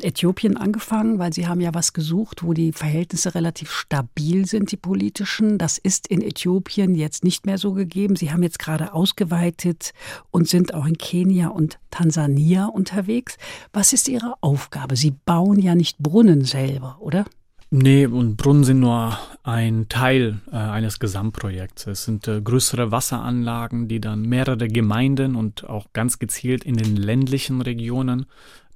[0.00, 4.76] Äthiopien angefangen, weil Sie haben ja was gesucht, wo die Verhältnisse relativ stabil sind, die
[4.76, 5.58] politischen.
[5.58, 8.16] Das ist in Äthiopien jetzt nicht mehr so gegeben.
[8.16, 9.92] Sie haben jetzt gerade ausgeweitet
[10.30, 13.36] und sind auch in Kenia und Tansania unterwegs.
[13.72, 14.96] Was ist Ihre Aufgabe?
[14.96, 17.26] Sie bauen ja nicht Brunnen selber, oder?
[17.74, 21.86] Nee, und Brunnen sind nur ein Teil äh, eines Gesamtprojekts.
[21.86, 26.96] Es sind äh, größere Wasseranlagen, die dann mehrere Gemeinden und auch ganz gezielt in den
[26.96, 28.26] ländlichen Regionen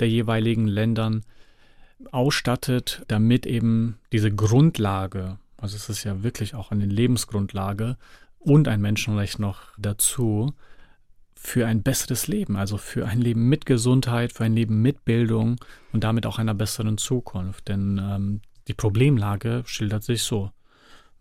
[0.00, 1.26] der jeweiligen Ländern
[2.10, 7.98] ausstattet, damit eben diese Grundlage, also es ist ja wirklich auch eine Lebensgrundlage
[8.38, 10.54] und ein Menschenrecht noch dazu,
[11.34, 15.56] für ein besseres Leben, also für ein Leben mit Gesundheit, für ein Leben mit Bildung
[15.92, 17.68] und damit auch einer besseren Zukunft.
[17.68, 20.50] Denn ähm, die Problemlage schildert sich so.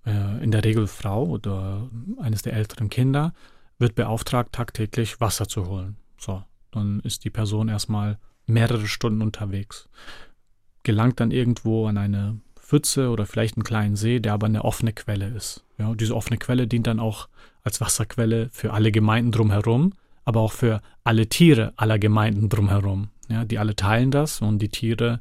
[0.06, 3.34] Äh, in der Regel Frau oder eines der älteren Kinder
[3.78, 5.98] wird beauftragt, tagtäglich Wasser zu holen.
[6.18, 9.90] So, dann ist die Person erstmal mehrere Stunden unterwegs,
[10.84, 14.94] gelangt dann irgendwo an eine Pfütze oder vielleicht einen kleinen See, der aber eine offene
[14.94, 15.64] Quelle ist.
[15.78, 17.28] Ja, diese offene Quelle dient dann auch
[17.64, 23.10] als Wasserquelle für alle Gemeinden drumherum, aber auch für alle Tiere aller Gemeinden drumherum.
[23.28, 25.20] Ja, die alle teilen das und die Tiere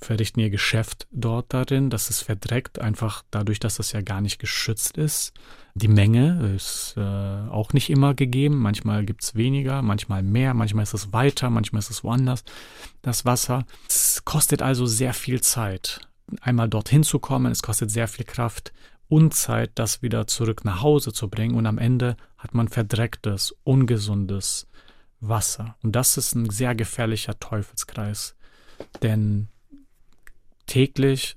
[0.00, 1.90] verrichten ihr Geschäft dort darin.
[1.90, 5.32] Das ist verdreckt, einfach dadurch, dass das ja gar nicht geschützt ist.
[5.74, 8.58] Die Menge ist äh, auch nicht immer gegeben.
[8.58, 12.44] Manchmal gibt es weniger, manchmal mehr, manchmal ist es weiter, manchmal ist es woanders,
[13.02, 13.66] das Wasser.
[13.88, 16.00] Es kostet also sehr viel Zeit,
[16.40, 17.52] einmal dorthin zu kommen.
[17.52, 18.72] Es kostet sehr viel Kraft
[19.08, 21.54] und Zeit, das wieder zurück nach Hause zu bringen.
[21.54, 24.66] Und am Ende hat man verdrecktes, ungesundes
[25.20, 25.76] Wasser.
[25.82, 28.36] Und das ist ein sehr gefährlicher Teufelskreis.
[29.02, 29.48] Denn
[30.66, 31.36] täglich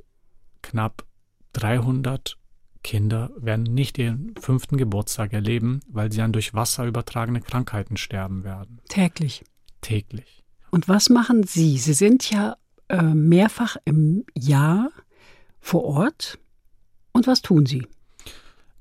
[0.61, 1.05] knapp
[1.53, 2.37] 300
[2.83, 8.43] Kinder werden nicht ihren fünften Geburtstag erleben, weil sie an durch Wasser übertragene Krankheiten sterben
[8.43, 8.79] werden.
[8.87, 9.43] Täglich.
[9.81, 10.43] Täglich.
[10.71, 11.77] Und was machen Sie?
[11.77, 12.57] Sie sind ja
[12.89, 14.89] äh, mehrfach im Jahr
[15.59, 16.39] vor Ort.
[17.11, 17.87] Und was tun Sie?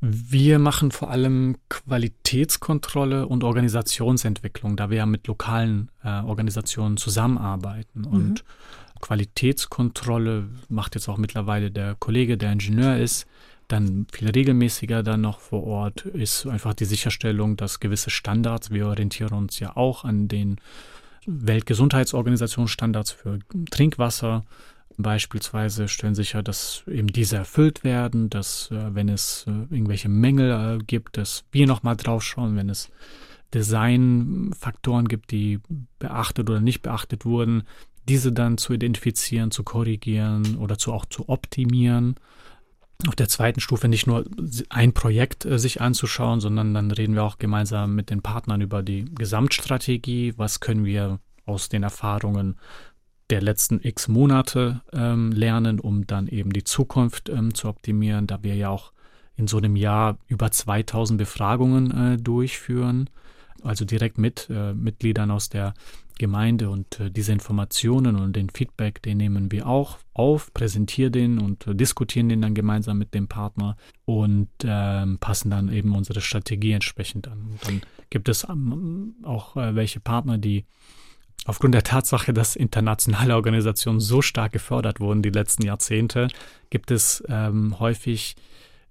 [0.00, 8.02] Wir machen vor allem Qualitätskontrolle und Organisationsentwicklung, da wir ja mit lokalen äh, Organisationen zusammenarbeiten.
[8.02, 8.06] Mhm.
[8.06, 8.44] Und
[9.00, 13.26] Qualitätskontrolle macht jetzt auch mittlerweile der Kollege, der Ingenieur ist,
[13.68, 18.86] dann viel regelmäßiger dann noch vor Ort ist einfach die Sicherstellung, dass gewisse Standards, wir
[18.86, 20.56] orientieren uns ja auch an den
[21.26, 24.44] Weltgesundheitsorganisation Standards für Trinkwasser,
[24.96, 30.50] beispielsweise stellen sicher, dass eben diese erfüllt werden, dass äh, wenn es äh, irgendwelche Mängel
[30.80, 32.90] äh, gibt, dass wir nochmal drauf schauen, wenn es
[33.54, 35.60] Designfaktoren gibt, die
[35.98, 37.62] beachtet oder nicht beachtet wurden,
[38.08, 42.16] diese dann zu identifizieren, zu korrigieren oder zu auch zu optimieren.
[43.06, 44.24] Auf der zweiten Stufe nicht nur
[44.70, 48.82] ein Projekt äh, sich anzuschauen, sondern dann reden wir auch gemeinsam mit den Partnern über
[48.82, 50.34] die Gesamtstrategie.
[50.36, 52.56] Was können wir aus den Erfahrungen
[53.30, 58.42] der letzten x Monate ähm, lernen, um dann eben die Zukunft ähm, zu optimieren, da
[58.42, 58.92] wir ja auch
[59.36, 63.08] in so einem Jahr über 2000 Befragungen äh, durchführen,
[63.62, 65.74] also direkt mit äh, Mitgliedern aus der
[66.18, 71.38] Gemeinde und äh, diese Informationen und den Feedback, den nehmen wir auch auf, präsentieren den
[71.38, 76.20] und äh, diskutieren den dann gemeinsam mit dem Partner und ähm, passen dann eben unsere
[76.20, 77.38] Strategie entsprechend an.
[77.50, 80.64] Und dann gibt es ähm, auch äh, welche Partner, die
[81.46, 86.28] aufgrund der Tatsache, dass internationale Organisationen so stark gefördert wurden die letzten Jahrzehnte,
[86.70, 88.36] gibt es ähm, häufig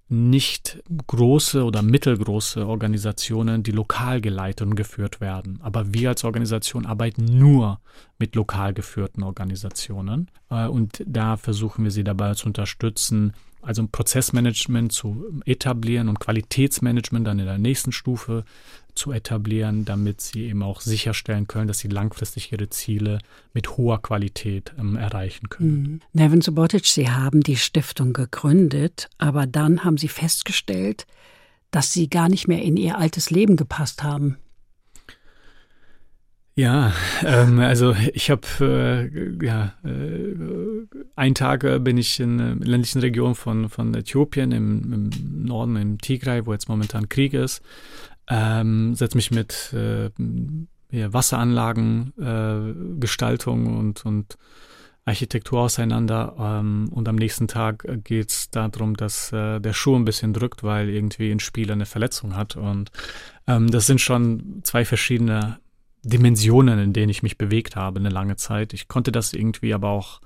[0.10, 5.60] nicht große oder mittelgroße Organisationen, die lokal geleitet und geführt werden.
[5.62, 7.82] Aber wir als Organisation arbeiten nur
[8.17, 10.30] mit lokal geführten Organisationen.
[10.50, 17.28] Äh, und da versuchen wir sie dabei zu unterstützen, also Prozessmanagement zu etablieren und Qualitätsmanagement
[17.28, 18.46] dann in der nächsten Stufe
[18.98, 23.20] zu etablieren, damit sie eben auch sicherstellen können, dass sie langfristig ihre Ziele
[23.54, 25.82] mit hoher Qualität ähm, erreichen können.
[25.82, 26.02] Mhm.
[26.14, 31.06] Nevin Subotic, Sie haben die Stiftung gegründet, aber dann haben Sie festgestellt,
[31.72, 34.38] dass Sie gar nicht mehr in Ihr altes Leben gepasst haben.
[36.58, 36.92] Ja,
[37.24, 40.36] ähm, also ich habe äh, ja äh,
[41.16, 45.76] einen Tag äh, bin ich in der ländlichen Region von von Äthiopien im, im Norden
[45.76, 47.62] im Tigray, wo jetzt momentan Krieg ist,
[48.30, 50.10] ähm, setze mich mit äh,
[50.92, 54.38] ja, Wasseranlagen, äh, Gestaltung und, und
[55.06, 56.36] Architektur auseinander.
[56.40, 60.63] Ähm, und am nächsten Tag geht es darum, dass äh, der Schuh ein bisschen drückt,
[60.63, 62.56] weil irgendwie ein Spieler eine Verletzung hat.
[62.56, 62.92] Und
[63.48, 65.60] ähm, das sind schon zwei verschiedene
[66.04, 68.74] Dimensionen, in denen ich mich bewegt habe eine lange Zeit.
[68.74, 70.22] Ich konnte das irgendwie aber auch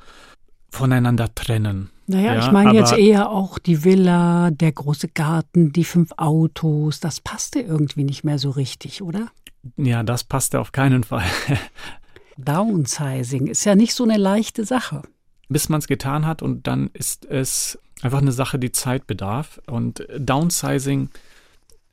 [0.70, 1.90] voneinander trennen.
[2.12, 7.00] Naja, ja, ich meine jetzt eher auch die Villa, der große Garten, die fünf Autos,
[7.00, 9.30] das passte irgendwie nicht mehr so richtig, oder?
[9.78, 11.26] Ja, das passte auf keinen Fall.
[12.38, 15.04] Downsizing ist ja nicht so eine leichte Sache.
[15.48, 19.62] Bis man es getan hat und dann ist es einfach eine Sache, die Zeit bedarf.
[19.68, 21.10] Und Downsizing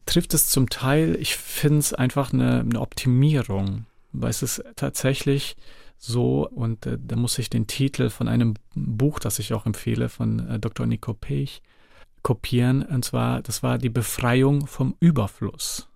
[0.07, 5.57] trifft es zum Teil, ich finde es einfach eine, eine, Optimierung, weil es ist tatsächlich
[5.99, 10.09] so, und äh, da muss ich den Titel von einem Buch, das ich auch empfehle,
[10.09, 10.87] von äh, Dr.
[10.87, 11.61] Nico Pech,
[12.23, 12.83] kopieren.
[12.83, 15.89] Und zwar, das war die Befreiung vom Überfluss.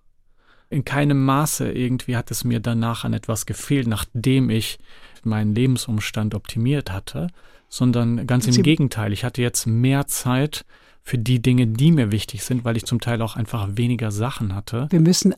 [0.69, 4.79] In keinem Maße irgendwie hat es mir danach an etwas gefehlt, nachdem ich
[5.23, 7.27] meinen Lebensumstand optimiert hatte,
[7.69, 9.13] sondern ganz im Gegenteil.
[9.13, 10.65] Ich hatte jetzt mehr Zeit
[11.01, 14.55] für die Dinge, die mir wichtig sind, weil ich zum Teil auch einfach weniger Sachen
[14.55, 14.87] hatte.
[14.89, 15.35] Wir müssen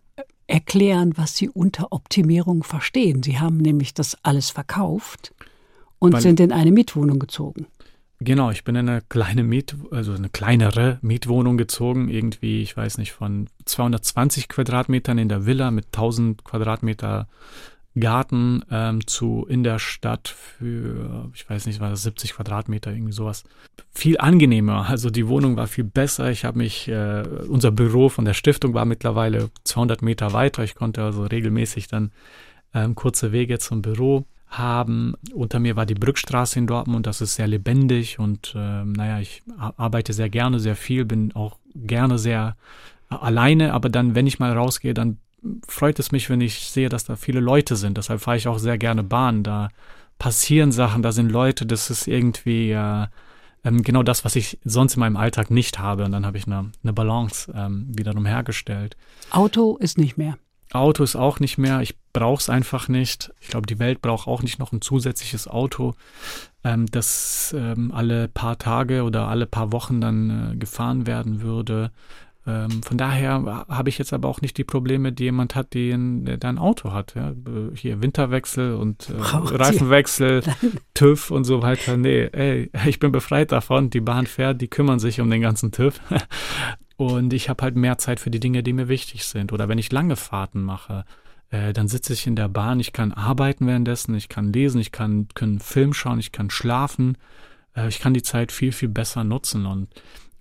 [0.47, 3.23] erklären, was Sie unter Optimierung verstehen.
[3.23, 5.33] Sie haben nämlich das alles verkauft
[5.99, 7.67] und weil, sind in eine Mietwohnung gezogen.
[8.19, 12.97] Genau, ich bin in eine kleine Miet, also eine kleinere Mietwohnung gezogen, irgendwie, ich weiß
[12.97, 17.27] nicht, von 220 Quadratmetern in der Villa mit 1000 Quadratmeter
[17.97, 23.13] Garten ähm, zu in der Stadt für, ich weiß nicht, war das 70 Quadratmeter, irgendwie
[23.13, 23.43] sowas.
[23.93, 24.89] Viel angenehmer.
[24.89, 26.29] Also die Wohnung war viel besser.
[26.29, 30.63] Ich habe mich, äh, unser Büro von der Stiftung war mittlerweile 200 Meter weiter.
[30.63, 32.11] Ich konnte also regelmäßig dann
[32.73, 35.15] ähm, kurze Wege zum Büro haben.
[35.33, 39.41] Unter mir war die Brückstraße in Dortmund, das ist sehr lebendig und äh, naja, ich
[39.57, 42.55] arbeite sehr gerne, sehr viel, bin auch gerne sehr
[43.09, 45.17] alleine, aber dann, wenn ich mal rausgehe, dann
[45.67, 47.97] freut es mich, wenn ich sehe, dass da viele Leute sind.
[47.97, 49.43] Deshalb fahre ich auch sehr gerne Bahn.
[49.43, 49.69] Da
[50.17, 53.07] passieren Sachen, da sind Leute, das ist irgendwie äh,
[53.63, 56.05] ähm, genau das, was ich sonst in meinem Alltag nicht habe.
[56.05, 58.95] Und dann habe ich eine, eine Balance ähm, wiederum hergestellt.
[59.31, 60.37] Auto ist nicht mehr.
[60.71, 61.81] Auto ist auch nicht mehr.
[61.81, 63.31] Ich brauche es einfach nicht.
[63.39, 65.95] Ich glaube, die Welt braucht auch nicht noch ein zusätzliches Auto,
[66.63, 71.91] ähm, das ähm, alle paar Tage oder alle paar Wochen dann äh, gefahren werden würde.
[72.47, 75.91] Ähm, von daher habe ich jetzt aber auch nicht die Probleme, die jemand hat, die
[75.91, 77.15] ein, der ein Auto hat.
[77.15, 77.33] Ja?
[77.73, 80.43] Hier Winterwechsel und äh, Reifenwechsel,
[80.93, 81.97] TÜV und so weiter.
[81.97, 83.89] Nee, ey, ich bin befreit davon.
[83.89, 85.99] Die Bahn fährt, die kümmern sich um den ganzen TÜV.
[86.97, 89.51] und ich habe halt mehr Zeit für die Dinge, die mir wichtig sind.
[89.51, 91.03] Oder wenn ich lange Fahrten mache,
[91.49, 94.91] äh, dann sitze ich in der Bahn, ich kann arbeiten währenddessen, ich kann lesen, ich
[94.91, 97.17] kann, kann einen Film schauen, ich kann schlafen.
[97.75, 99.89] Äh, ich kann die Zeit viel, viel besser nutzen und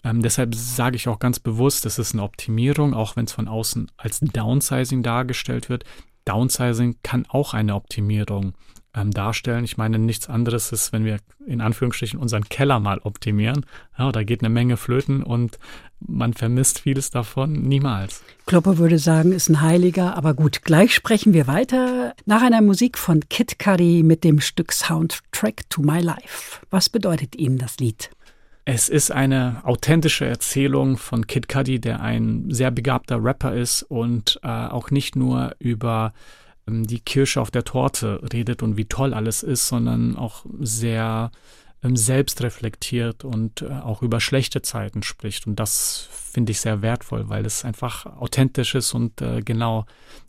[0.04, 3.48] ähm, deshalb sage ich auch ganz bewusst, es ist eine Optimierung, auch wenn es von
[3.48, 5.84] außen als Downsizing dargestellt wird.
[6.26, 8.54] Downsizing kann auch eine Optimierung
[8.94, 9.64] ähm, darstellen.
[9.64, 13.66] Ich meine, nichts anderes ist, wenn wir in Anführungsstrichen unseren Keller mal optimieren.
[13.98, 15.58] Ja, da geht eine Menge flöten und
[16.00, 18.22] man vermisst vieles davon niemals.
[18.46, 22.98] Klopper würde sagen, ist ein Heiliger, aber gut, gleich sprechen wir weiter nach einer Musik
[22.98, 26.60] von Kid Cudi mit dem Stück Soundtrack to My Life.
[26.70, 28.10] Was bedeutet Ihnen das Lied?
[28.66, 34.40] Es ist eine authentische Erzählung von Kid Cudi, der ein sehr begabter Rapper ist und
[34.42, 36.14] äh, auch nicht nur über
[36.66, 41.30] ähm, die Kirsche auf der Torte redet und wie toll alles ist, sondern auch sehr
[41.82, 45.46] ähm, selbst reflektiert und äh, auch über schlechte Zeiten spricht.
[45.46, 49.84] Und das finde ich sehr wertvoll, weil es einfach authentisch ist und äh, genau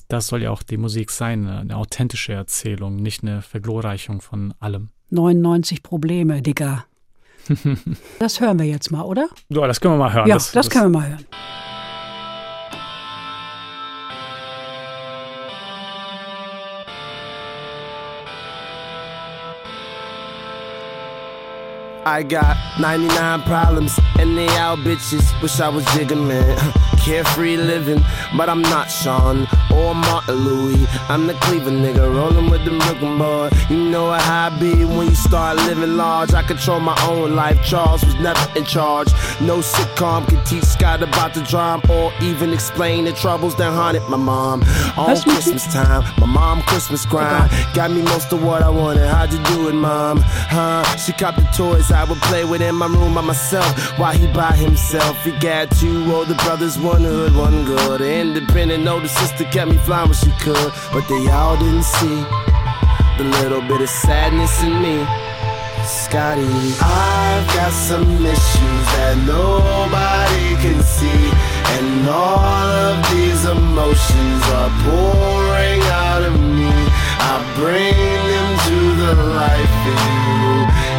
[0.10, 4.90] das soll ja auch die Musik sein, eine authentische Erzählung, nicht eine Verglorreichung von allem.
[5.10, 6.86] 99 Probleme, Digga.
[8.20, 9.28] das hören wir jetzt mal, oder?
[9.50, 10.28] Ja, das können wir mal hören.
[10.28, 11.26] Ja, das, das, das können wir mal hören.
[22.08, 25.34] I got 99 problems and they all bitches.
[25.42, 26.30] Wish I was jiggling,
[27.06, 28.04] carefree living,
[28.36, 30.88] but I'm not Sean or Martin Louis.
[31.08, 33.50] I'm the Cleveland nigga rolling with the Brooklyn boy.
[33.70, 36.34] You know how I be when you start living large.
[36.34, 37.64] I control my own life.
[37.64, 39.10] Charles was never in charge.
[39.40, 44.02] No sitcom can teach Scott about the drama or even explain the troubles that haunted
[44.10, 44.64] my mom.
[44.98, 49.06] On Christmas time, my mom Christmas grind got me most of what I wanted.
[49.06, 50.22] How'd you do it, mom?
[50.24, 50.84] Huh?
[50.98, 53.68] She copped the toys I would play with in my room by myself
[54.00, 55.24] while he by himself.
[55.24, 58.02] He got two older brothers, one hood, one good.
[58.02, 62.20] Independent older sister kept me flying when she could, but they all didn't see
[63.18, 65.06] the little bit of sadness in me.
[65.86, 66.48] Scotty,
[66.82, 71.24] I've got some issues that nobody can see,
[71.78, 76.72] and all of these emotions are pouring out of me.
[77.32, 77.96] I bring
[78.32, 80.26] them to the life in you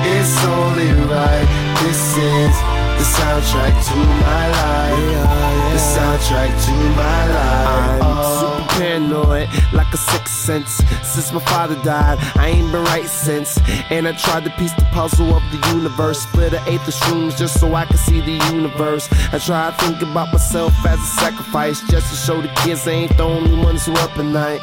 [0.09, 1.46] it's only right.
[1.82, 2.54] This is
[2.98, 5.56] the soundtrack to my life.
[5.94, 8.03] Soundtrack to my life.
[8.03, 10.72] I'm super paranoid, like a sixth sense.
[11.03, 13.59] Since my father died, I ain't been right since.
[13.90, 16.22] And I tried to piece the puzzle of the universe.
[16.22, 19.09] Split an eighth of shrooms just so I could see the universe.
[19.33, 22.92] I try to think about myself as a sacrifice, just to show the kids I
[22.92, 24.61] ain't the only ones who up at night.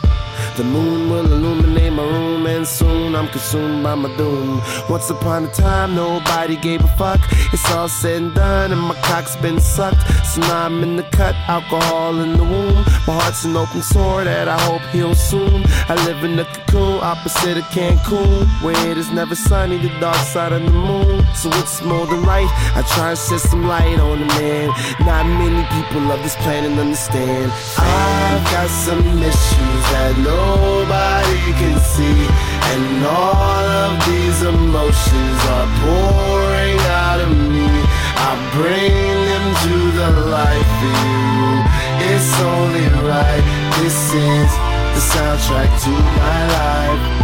[0.56, 4.62] The moon will illuminate my room, and soon I'm consumed by my doom.
[4.88, 7.20] Once upon a time, nobody gave a fuck.
[7.52, 10.02] It's all said and done, and my cock's been sucked.
[10.28, 12.86] So now I'm in the cut, alcohol in the womb.
[13.08, 15.64] My heart's an open sore that I hope heals soon.
[15.90, 20.18] I live in the cocoon, opposite of Cancun, where it is never sunny, the dark
[20.18, 21.26] side of the moon.
[21.34, 22.50] So it's more than right.
[22.76, 24.70] I try and set some light on the man.
[25.00, 27.52] Not many people of this planet understand.
[27.80, 32.20] I've got some issues that nobody can see,
[32.72, 37.70] and all of these emotions are pouring out of me.
[38.28, 38.96] I bring
[39.30, 41.52] them to the light for you.
[42.12, 43.46] It's only right.
[43.80, 44.50] This is
[44.96, 47.23] the soundtrack to my life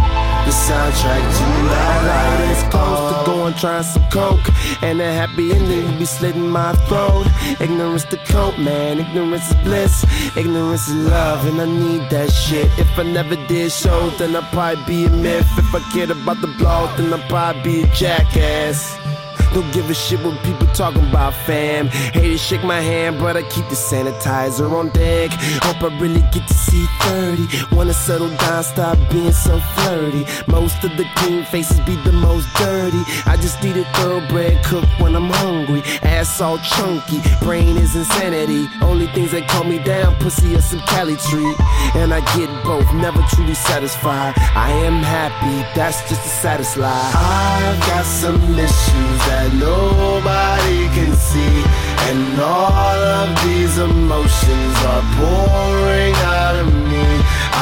[0.50, 2.50] the soundtrack to my life.
[2.50, 4.48] It's close to going trying some coke,
[4.82, 7.26] and a happy ending be slitting my throat.
[7.60, 8.98] Ignorance the cope, man.
[8.98, 9.94] Ignorance is bliss.
[10.36, 12.66] Ignorance is love, and I need that shit.
[12.80, 15.50] If I never did shows, then I'd probably be a myth.
[15.56, 19.09] If I cared about the blog, then I'd probably be a jackass.
[19.52, 21.88] Don't give a shit what people talking about, fam.
[21.88, 25.30] Hate to shake my hand, but I keep the sanitizer on deck.
[25.64, 27.74] Hope I really get to see 30.
[27.74, 30.24] Wanna settle down, stop being so flirty.
[30.46, 33.02] Most of the clean faces be the most dirty.
[33.26, 35.82] I just need a thoroughbred cook when I'm hungry.
[36.02, 38.68] Ass all chunky, brain is insanity.
[38.82, 41.56] Only things that calm me down, pussy or some Cali treat.
[41.96, 44.34] And I get both, never truly satisfied.
[44.54, 46.86] I am happy, that's just a satisfy.
[46.86, 51.64] I've got some issues that that nobody can see.
[52.12, 57.06] And all of these emotions are pouring out of me.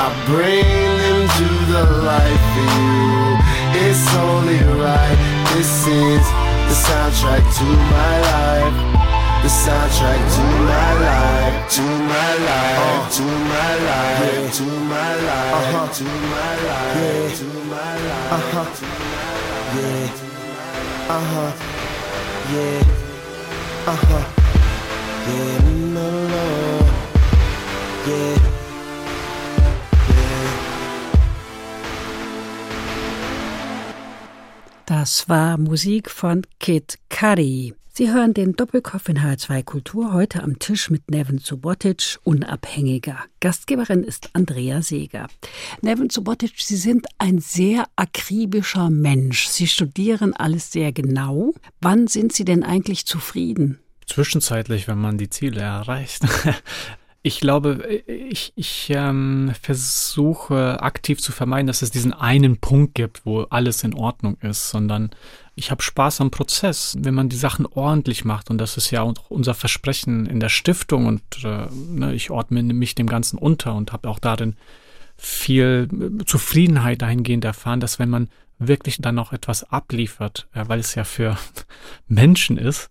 [0.02, 0.66] I bring
[1.02, 3.38] them to the light for you.
[3.86, 5.18] It's only right.
[5.54, 6.24] This is
[6.66, 8.76] the soundtrack to my life.
[9.42, 14.50] The soundtrack to my life, to my life, uh, to my life, yeah.
[14.50, 15.86] to my life, uh-huh.
[15.94, 16.04] to
[16.34, 17.38] my life, yeah.
[17.38, 18.66] to my life, uh-huh.
[19.78, 20.27] yeah.
[21.10, 21.52] Uh huh.
[22.52, 22.82] Yeah.
[23.86, 24.24] Uh huh.
[25.26, 25.58] Yeah.
[25.94, 26.44] No, no.
[28.06, 28.36] Yeah.
[34.84, 37.77] Das war Musik von Kid Cudi.
[37.98, 43.18] Sie hören den Doppelkopf in H2 Kultur heute am Tisch mit Nevin Subotic, Unabhängiger.
[43.40, 45.26] Gastgeberin ist Andrea Seeger.
[45.82, 49.48] Nevin Subotic, Sie sind ein sehr akribischer Mensch.
[49.48, 51.54] Sie studieren alles sehr genau.
[51.80, 53.80] Wann sind Sie denn eigentlich zufrieden?
[54.06, 56.22] Zwischenzeitlich, wenn man die Ziele erreicht.
[57.22, 63.26] Ich glaube, ich, ich ähm, versuche aktiv zu vermeiden, dass es diesen einen Punkt gibt,
[63.26, 65.10] wo alles in Ordnung ist, sondern
[65.58, 68.48] ich habe Spaß am Prozess, wenn man die Sachen ordentlich macht.
[68.48, 71.06] Und das ist ja unser Versprechen in der Stiftung.
[71.06, 74.56] Und äh, ne, ich ordne mich dem Ganzen unter und habe auch darin
[75.16, 78.28] viel äh, Zufriedenheit dahingehend erfahren, dass wenn man
[78.60, 81.36] wirklich dann noch etwas abliefert, äh, weil es ja für
[82.06, 82.88] Menschen ist.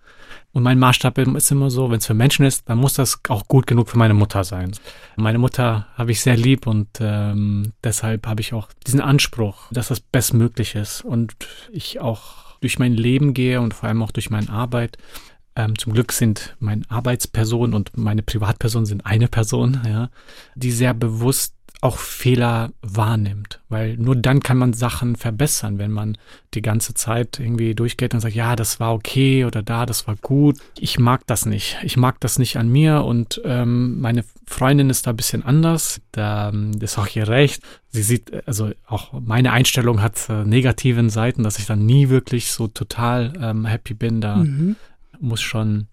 [0.51, 3.47] Und mein Maßstab ist immer so, wenn es für Menschen ist, dann muss das auch
[3.47, 4.71] gut genug für meine Mutter sein.
[5.15, 9.87] Meine Mutter habe ich sehr lieb und ähm, deshalb habe ich auch diesen Anspruch, dass
[9.87, 11.35] das bestmöglich ist und
[11.71, 14.97] ich auch durch mein Leben gehe und vor allem auch durch meine Arbeit.
[15.55, 20.09] Ähm, zum Glück sind meine Arbeitsperson und meine Privatperson sind eine Person, ja,
[20.55, 26.17] die sehr bewusst auch Fehler wahrnimmt, weil nur dann kann man Sachen verbessern, wenn man
[26.55, 30.15] die ganze Zeit irgendwie durchgeht und sagt, ja, das war okay oder da, das war
[30.15, 30.57] gut.
[30.79, 31.77] Ich mag das nicht.
[31.83, 36.01] Ich mag das nicht an mir und ähm, meine Freundin ist da ein bisschen anders.
[36.11, 37.61] Da ähm, ist auch ihr Recht.
[37.89, 42.51] Sie sieht, also auch meine Einstellung hat äh, negativen Seiten, dass ich dann nie wirklich
[42.51, 44.19] so total ähm, happy bin.
[44.19, 44.77] Da mhm.
[45.19, 45.87] muss schon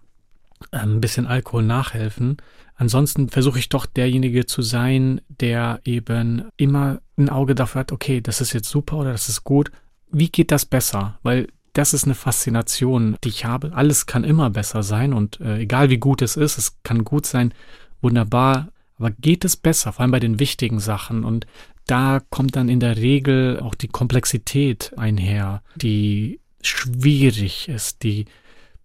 [0.71, 2.37] ähm, ein bisschen Alkohol nachhelfen.
[2.75, 8.19] Ansonsten versuche ich doch derjenige zu sein, der eben immer ein Auge dafür hat, okay,
[8.21, 9.71] das ist jetzt super oder das ist gut.
[10.11, 11.17] Wie geht das besser?
[11.23, 13.73] Weil das ist eine Faszination, die ich habe.
[13.73, 17.25] Alles kann immer besser sein und äh, egal wie gut es ist, es kann gut
[17.25, 17.53] sein,
[18.01, 18.69] wunderbar.
[18.97, 21.25] Aber geht es besser, vor allem bei den wichtigen Sachen?
[21.25, 21.45] Und
[21.85, 28.25] da kommt dann in der Regel auch die Komplexität einher, die schwierig ist, die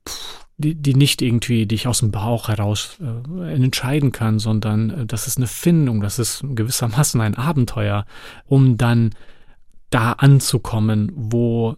[0.09, 5.07] pff, die, die nicht irgendwie dich aus dem Bauch heraus äh, entscheiden kann, sondern äh,
[5.07, 8.07] das ist eine Findung, das ist gewissermaßen ein Abenteuer,
[8.47, 9.11] um dann
[9.91, 11.77] da anzukommen, wo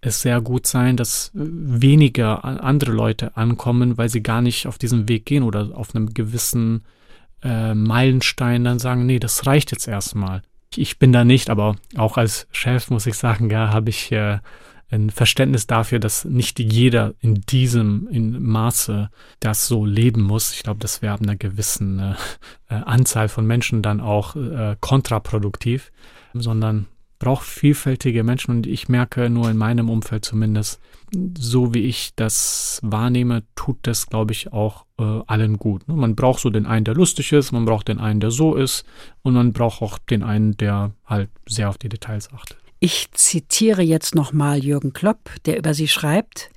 [0.00, 5.08] es sehr gut sein, dass weniger andere Leute ankommen, weil sie gar nicht auf diesem
[5.08, 6.84] Weg gehen oder auf einem gewissen
[7.42, 10.42] äh, Meilenstein dann sagen, nee, das reicht jetzt erstmal.
[10.76, 14.38] Ich bin da nicht, aber auch als Chef muss ich sagen, ja, habe ich äh,
[14.90, 19.10] ein Verständnis dafür, dass nicht jeder in diesem in Maße
[19.40, 20.52] das so leben muss.
[20.52, 22.14] Ich glaube, das wäre ab einer gewissen äh,
[22.70, 25.92] äh, Anzahl von Menschen dann auch äh, kontraproduktiv,
[26.32, 26.86] sondern
[27.18, 30.80] braucht vielfältige Menschen und ich merke nur in meinem Umfeld zumindest,
[31.36, 35.88] so wie ich das wahrnehme, tut das, glaube ich, auch äh, allen gut.
[35.88, 35.94] Ne?
[35.94, 38.84] Man braucht so den einen, der lustig ist, man braucht den einen, der so ist
[39.22, 42.58] und man braucht auch den einen, der halt sehr auf die Details achtet.
[42.80, 46.50] Ich zitiere jetzt nochmal Jürgen Klopp, der über sie schreibt,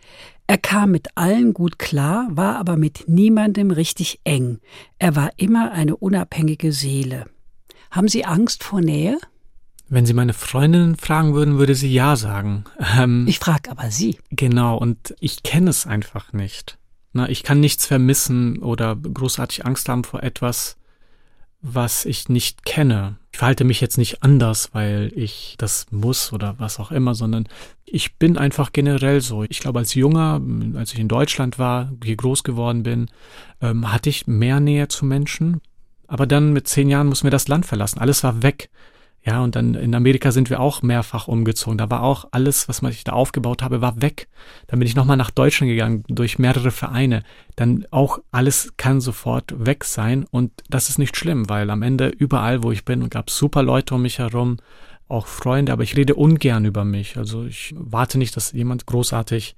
[0.52, 4.60] er kam mit allen gut klar, war aber mit niemandem richtig eng.
[5.00, 7.26] Er war immer eine unabhängige Seele.
[7.90, 9.18] Haben Sie Angst vor Nähe?
[9.88, 12.66] Wenn Sie meine Freundin fragen würden, würde sie ja sagen.
[12.98, 14.18] Ähm, ich frage aber Sie.
[14.30, 16.78] Genau, und ich kenne es einfach nicht.
[17.14, 20.76] Na, ich kann nichts vermissen oder großartig Angst haben vor etwas,
[21.62, 23.18] was ich nicht kenne.
[23.32, 27.48] Ich verhalte mich jetzt nicht anders, weil ich das muss oder was auch immer, sondern
[27.86, 29.44] ich bin einfach generell so.
[29.44, 30.42] Ich glaube, als Junger,
[30.76, 33.10] als ich in Deutschland war, hier groß geworden bin,
[33.62, 35.62] ähm, hatte ich mehr Nähe zu Menschen.
[36.08, 38.00] Aber dann mit zehn Jahren mussten wir das Land verlassen.
[38.00, 38.70] Alles war weg.
[39.24, 41.78] Ja, und dann in Amerika sind wir auch mehrfach umgezogen.
[41.78, 44.28] Da war auch alles, was ich da aufgebaut habe, war weg.
[44.66, 47.22] Dann bin ich nochmal nach Deutschland gegangen durch mehrere Vereine.
[47.56, 50.26] Dann auch alles kann sofort weg sein.
[50.32, 53.62] Und das ist nicht schlimm, weil am Ende überall, wo ich bin, gab es super
[53.62, 54.58] Leute um mich herum,
[55.08, 57.18] auch Freunde, aber ich rede ungern über mich.
[57.18, 59.56] Also ich warte nicht, dass jemand großartig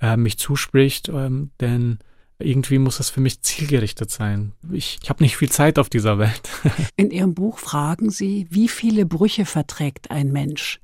[0.00, 1.98] äh, mich zuspricht, ähm, denn
[2.38, 4.52] irgendwie muss es für mich zielgerichtet sein.
[4.72, 6.42] Ich, ich habe nicht viel Zeit auf dieser Welt.
[6.96, 10.80] In Ihrem Buch fragen Sie, wie viele Brüche verträgt ein Mensch?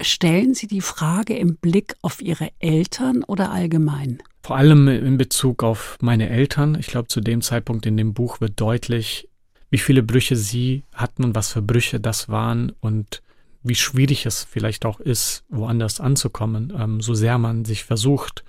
[0.00, 4.22] Stellen Sie die Frage im Blick auf Ihre Eltern oder allgemein?
[4.42, 6.76] Vor allem in Bezug auf meine Eltern.
[6.78, 9.28] Ich glaube, zu dem Zeitpunkt in dem Buch wird deutlich,
[9.70, 13.22] wie viele Brüche sie hatten und was für Brüche das waren und
[13.64, 18.44] wie schwierig es vielleicht auch ist, woanders anzukommen, ähm, so sehr man sich versucht,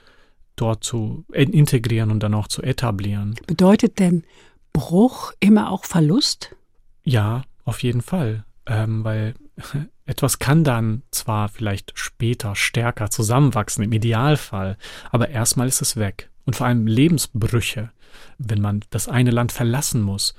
[0.58, 3.36] dort zu integrieren und dann auch zu etablieren.
[3.48, 4.24] Bedeutet denn
[4.74, 6.56] Bruch immer auch Verlust?
[7.04, 8.44] Ja, auf jeden Fall.
[8.66, 9.34] Ähm, weil
[10.06, 14.78] etwas kann dann zwar vielleicht später stärker zusammenwachsen, im Idealfall,
[15.12, 16.30] aber erstmal ist es weg.
[16.46, 17.92] Und vor allem Lebensbrüche,
[18.38, 20.34] wenn man das eine Land verlassen muss,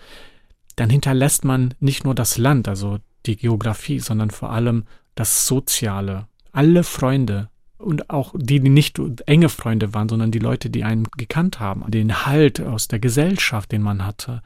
[0.76, 6.28] dann hinterlässt man nicht nur das Land, also die Geografie, sondern vor allem das Soziale.
[6.52, 11.04] Alle Freunde, und auch die, die nicht enge Freunde waren, sondern die Leute, die einen
[11.16, 14.42] gekannt haben, den Halt aus der Gesellschaft, den man hatte.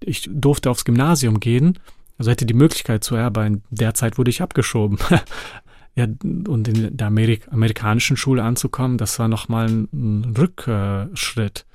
[0.00, 1.78] Ich durfte aufs Gymnasium gehen,
[2.18, 4.98] also hätte die Möglichkeit zu, aber in der Zeit wurde ich abgeschoben.
[5.96, 11.66] ja, und in der Amerik amerikanischen Schule anzukommen, das war nochmal ein, ein Rückschritt.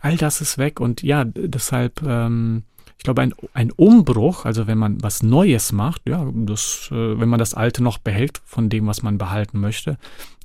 [0.00, 2.64] All das ist weg und ja, deshalb ähm,
[3.00, 7.30] ich glaube, ein, ein Umbruch, also wenn man was Neues macht, ja, das, äh, wenn
[7.30, 9.96] man das Alte noch behält von dem, was man behalten möchte,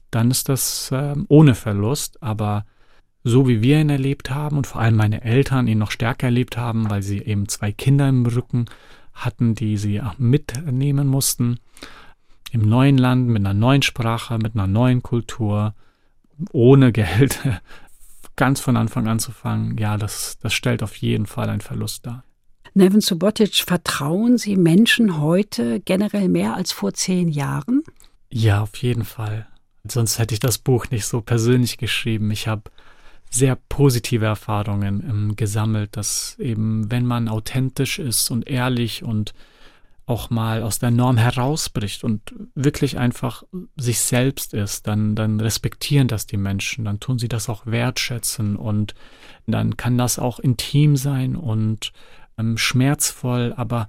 [0.09, 2.23] dann ist das äh, ohne Verlust.
[2.23, 2.65] Aber
[3.25, 6.55] so wie wir ihn erlebt haben und vor allem meine Eltern ihn noch stärker erlebt
[6.55, 8.67] haben, weil sie eben zwei Kinder im Rücken
[9.13, 11.59] hatten, die sie mitnehmen mussten,
[12.51, 15.73] im neuen Land, mit einer neuen Sprache, mit einer neuen Kultur,
[16.53, 17.41] ohne Geld,
[18.37, 22.05] ganz von Anfang an zu fangen, ja, das, das stellt auf jeden Fall einen Verlust
[22.05, 22.23] dar.
[22.77, 27.83] Nevin Subotic, vertrauen Sie Menschen heute generell mehr als vor zehn Jahren?
[28.29, 29.47] Ja, auf jeden Fall.
[29.87, 32.31] Sonst hätte ich das Buch nicht so persönlich geschrieben.
[32.31, 32.63] Ich habe
[33.31, 39.33] sehr positive Erfahrungen ähm, gesammelt, dass eben, wenn man authentisch ist und ehrlich und
[40.05, 43.43] auch mal aus der Norm herausbricht und wirklich einfach
[43.77, 48.57] sich selbst ist, dann, dann respektieren das die Menschen, dann tun sie das auch wertschätzen
[48.57, 48.95] und
[49.47, 51.93] dann kann das auch intim sein und
[52.37, 53.87] ähm, schmerzvoll, aber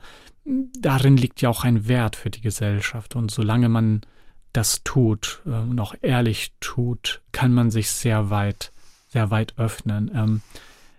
[0.78, 3.16] darin liegt ja auch ein Wert für die Gesellschaft.
[3.16, 4.02] Und solange man
[4.52, 8.72] das tut äh, und auch ehrlich tut, kann man sich sehr weit,
[9.08, 10.10] sehr weit öffnen.
[10.14, 10.40] Ähm,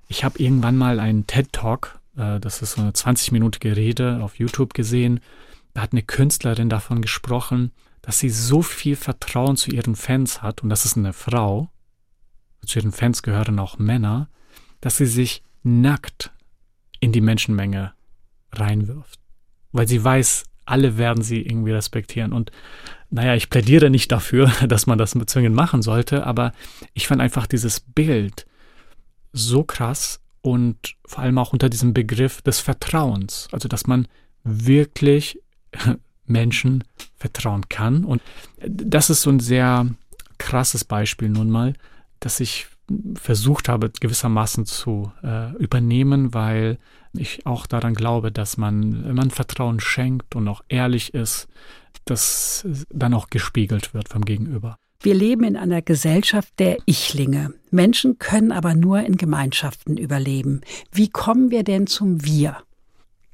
[0.08, 4.74] ich habe irgendwann mal einen TED-Talk, äh, das ist so eine 20-minütige Rede auf YouTube
[4.74, 5.20] gesehen.
[5.74, 7.72] Da hat eine Künstlerin davon gesprochen,
[8.02, 11.70] dass sie so viel Vertrauen zu ihren Fans hat, und das ist eine Frau,
[12.66, 14.30] zu ihren Fans gehören auch Männer,
[14.82, 16.32] dass sie sich nackt
[17.00, 17.94] in die Menschenmenge
[18.52, 19.20] reinwirft.
[19.72, 22.34] Weil sie weiß, alle werden sie irgendwie respektieren.
[22.34, 22.52] Und
[23.10, 26.52] naja, ich plädiere nicht dafür, dass man das zwingend machen sollte, aber
[26.94, 28.46] ich fand einfach dieses Bild
[29.34, 33.48] so krass und vor allem auch unter diesem Begriff des Vertrauens.
[33.52, 34.08] Also, dass man
[34.44, 35.42] wirklich
[36.26, 36.84] Menschen
[37.16, 38.06] vertrauen kann.
[38.06, 38.22] Und
[38.66, 39.88] das ist so ein sehr
[40.38, 41.74] krasses Beispiel nun mal,
[42.20, 42.68] dass ich
[43.16, 46.78] versucht habe, gewissermaßen zu äh, übernehmen, weil
[47.14, 51.48] ich auch daran glaube, dass man, wenn man Vertrauen schenkt und auch ehrlich ist,
[52.06, 54.78] das dann auch gespiegelt wird vom Gegenüber.
[55.02, 57.54] Wir leben in einer Gesellschaft der Ichlinge.
[57.70, 60.62] Menschen können aber nur in Gemeinschaften überleben.
[60.92, 62.58] Wie kommen wir denn zum Wir?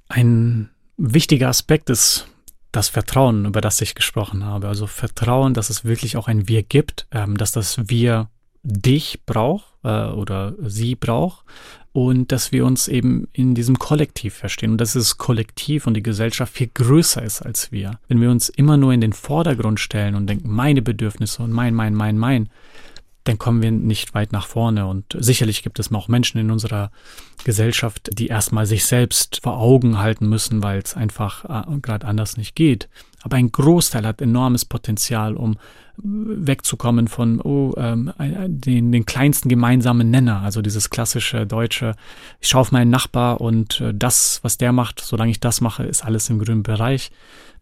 [0.10, 2.28] Ein wichtiger Aspekt ist
[2.74, 4.68] das Vertrauen, über das ich gesprochen habe.
[4.68, 8.30] Also Vertrauen, dass es wirklich auch ein Wir gibt, ähm, dass das Wir
[8.64, 11.46] dich braucht äh, oder sie braucht
[11.92, 16.04] und dass wir uns eben in diesem Kollektiv verstehen und dass das Kollektiv und die
[16.04, 18.00] Gesellschaft viel größer ist als wir.
[18.08, 21.76] Wenn wir uns immer nur in den Vordergrund stellen und denken, meine Bedürfnisse und mein,
[21.76, 22.50] mein, mein, mein,
[23.26, 24.86] dann kommen wir nicht weit nach vorne.
[24.86, 26.92] Und sicherlich gibt es auch Menschen in unserer
[27.46, 32.38] Gesellschaft, die erstmal sich selbst vor Augen halten müssen, weil es einfach äh, gerade anders
[32.38, 32.90] nicht geht.
[33.22, 35.58] Aber ein Großteil hat enormes Potenzial, um
[35.98, 38.12] wegzukommen von oh, ähm,
[38.48, 41.96] den, den kleinsten gemeinsamen Nenner, also dieses klassische deutsche,
[42.42, 45.84] ich schaue auf meinen Nachbar und äh, das, was der macht, solange ich das mache,
[45.84, 47.12] ist alles im grünen Bereich.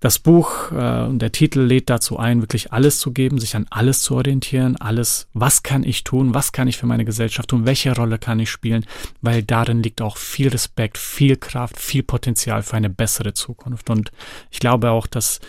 [0.02, 3.68] Das Buch äh, und der Titel lädt dazu ein, wirklich alles zu geben, sich an
[3.70, 7.68] alles zu orientieren, alles, was kann ich tun, was kann ich für meine Gesellschaft tun,
[7.68, 8.84] welche Rolle kann ich spielen,
[9.22, 13.91] weil darin liegt auch viel Respekt, viel Kraft, viel Potenzial für eine bessere Zukunft.
[13.91, 14.12] Und
[14.49, 15.39] ich glaube auch, dass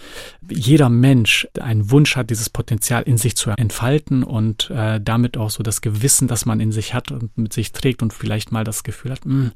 [0.47, 5.49] jeder Mensch einen Wunsch hat, dieses Potenzial in sich zu entfalten und äh, damit auch
[5.49, 8.65] so das Gewissen, das man in sich hat und mit sich trägt und vielleicht mal
[8.65, 9.53] das Gefühl hat, mh, hm,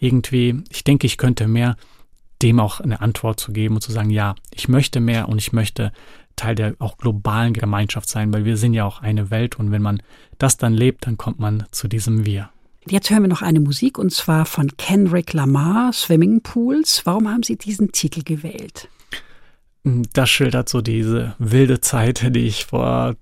[0.00, 1.76] irgendwie, ich denke, ich könnte mehr
[2.42, 5.52] dem auch eine Antwort zu geben und zu sagen, ja, ich möchte mehr und ich
[5.52, 5.92] möchte
[6.36, 9.82] Teil der auch globalen Gemeinschaft sein, weil wir sind ja auch eine Welt und wenn
[9.82, 10.02] man
[10.38, 12.50] das dann lebt, dann kommt man zu diesem Wir.
[12.86, 17.02] Jetzt hören wir noch eine Musik und zwar von Kendrick Lamar, Swimming Pools.
[17.04, 18.88] Warum haben Sie diesen Titel gewählt?
[19.82, 23.16] Das schildert so diese wilde Zeit, die ich vor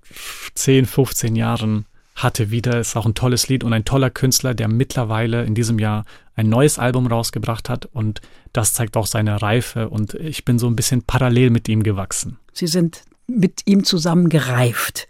[0.55, 2.79] 10, 15 Jahren hatte wieder.
[2.79, 6.05] Ist auch ein tolles Lied und ein toller Künstler, der mittlerweile in diesem Jahr
[6.35, 8.21] ein neues Album rausgebracht hat und
[8.53, 12.39] das zeigt auch seine Reife und ich bin so ein bisschen parallel mit ihm gewachsen.
[12.53, 15.07] Sie sind mit ihm zusammen gereift.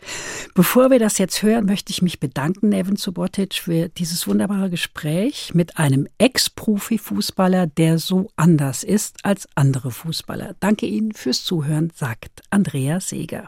[0.54, 5.52] Bevor wir das jetzt hören, möchte ich mich bedanken, Evan Subotic, für dieses wunderbare Gespräch
[5.54, 10.56] mit einem Ex-Profi-Fußballer, der so anders ist als andere Fußballer.
[10.60, 13.48] Danke Ihnen fürs Zuhören, sagt Andrea Seeger.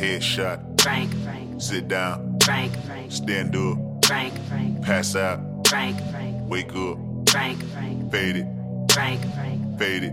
[0.00, 0.80] Headshot.
[0.80, 1.12] Frank.
[1.24, 1.60] Frank.
[1.60, 2.38] Sit down.
[2.42, 2.72] Frank.
[2.86, 3.12] Frank.
[3.12, 3.76] Stand up.
[4.06, 4.32] Frank.
[4.48, 4.82] Frank.
[4.82, 5.40] Pass out.
[5.68, 5.98] Frank.
[6.10, 6.36] Frank.
[6.48, 6.96] Wake up.
[7.28, 7.62] Frank.
[7.72, 8.10] Frank.
[8.10, 8.46] Fade it.
[8.90, 9.20] Frank.
[9.34, 9.78] Frank.
[9.78, 10.04] Fade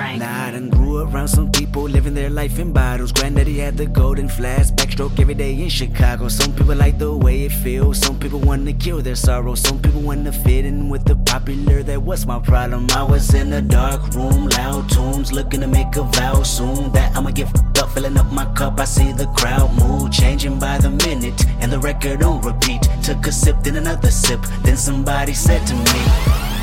[0.00, 0.18] it.
[0.18, 3.12] Nah, grew around some people living their life in bottles.
[3.12, 6.28] Granddaddy had the golden flask, backstroke every day in Chicago.
[6.28, 7.98] Some people like the way it feels.
[7.98, 9.54] Some people wanna kill their sorrow.
[9.54, 11.82] Some people wanna fit in with the popular.
[11.82, 12.86] That was my problem.
[12.90, 16.92] I was in a dark room, loud tunes, looking to make a vow soon.
[16.92, 17.48] That I'ma get
[17.78, 18.80] up, filling up my cup.
[18.80, 22.82] I see the crowd mood changing by the minute, and the record on repeat.
[23.02, 24.40] Took a sip, then another sip.
[24.62, 26.39] Then somebody said to me,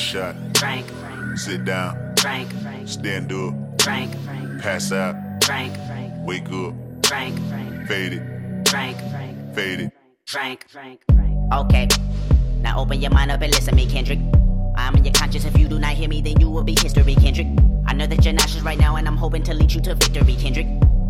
[0.00, 0.56] Headshot.
[0.56, 0.86] Frank.
[1.36, 2.14] Sit down.
[2.18, 2.50] Frank.
[2.86, 3.82] Stand up.
[3.82, 4.12] Frank.
[4.60, 5.14] Pass out.
[5.44, 5.76] Frank.
[6.26, 6.74] Wake up.
[7.04, 7.38] Frank.
[7.86, 8.68] Fade it.
[8.68, 8.96] Frank.
[9.54, 9.92] Fade it.
[10.26, 10.64] Frank.
[11.52, 11.86] Okay.
[12.62, 14.20] Now open your mind up and listen to me, Kendrick.
[14.76, 15.44] I'm in your conscience.
[15.44, 17.48] If you do not hear me, then you will be history, Kendrick.
[17.86, 20.34] I know that you're nauseous right now, and I'm hoping to lead you to victory,
[20.36, 20.66] Kendrick.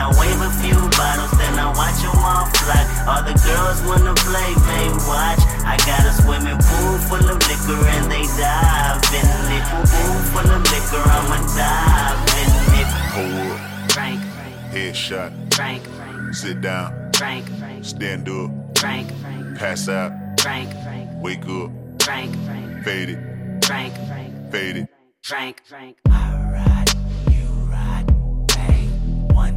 [0.00, 2.80] I wave a few bottles, then I watch them all fly.
[3.04, 5.42] All the girls wanna play, may watch.
[5.68, 9.64] I got a swimming pool full of liquor and they dive in it.
[9.92, 12.88] Pool full of liquor, I'ma dive in it.
[13.20, 13.92] Up.
[13.92, 14.20] Frank,
[14.72, 15.32] Headshot.
[15.54, 15.82] Frank,
[16.32, 17.10] Sit down.
[17.16, 17.44] Frank,
[17.82, 18.50] Stand up.
[18.78, 19.12] Frank,
[19.58, 20.12] Pass out.
[20.40, 20.70] Frank,
[21.20, 21.70] Wake up.
[22.02, 22.34] Frank,
[22.84, 23.64] Fade it.
[23.66, 23.94] Frank,
[24.50, 24.88] Fade it.
[25.22, 25.98] Frank, Frank.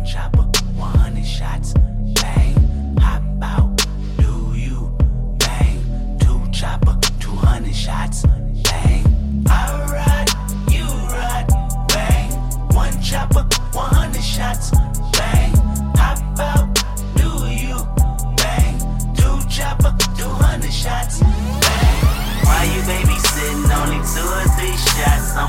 [0.05, 0.43] Chopper,
[0.75, 2.97] 100 shots, bang.
[2.99, 3.85] Hop out,
[4.17, 4.95] do you
[5.39, 6.17] bang?
[6.19, 8.25] Two chopper, 200 shots,
[8.63, 9.45] bang.
[9.47, 10.29] I ride,
[10.71, 11.47] you ride,
[11.87, 12.31] bang.
[12.75, 14.82] One chopper, 100 shots.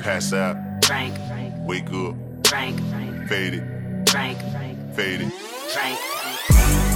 [0.00, 0.56] Pass out.
[0.84, 1.14] Frank,
[1.66, 2.14] Wake up.
[2.46, 2.80] Frank,
[3.28, 4.08] Fade it.
[4.08, 4.38] Frank,
[4.94, 5.32] Fade it.
[5.72, 6.87] Frank.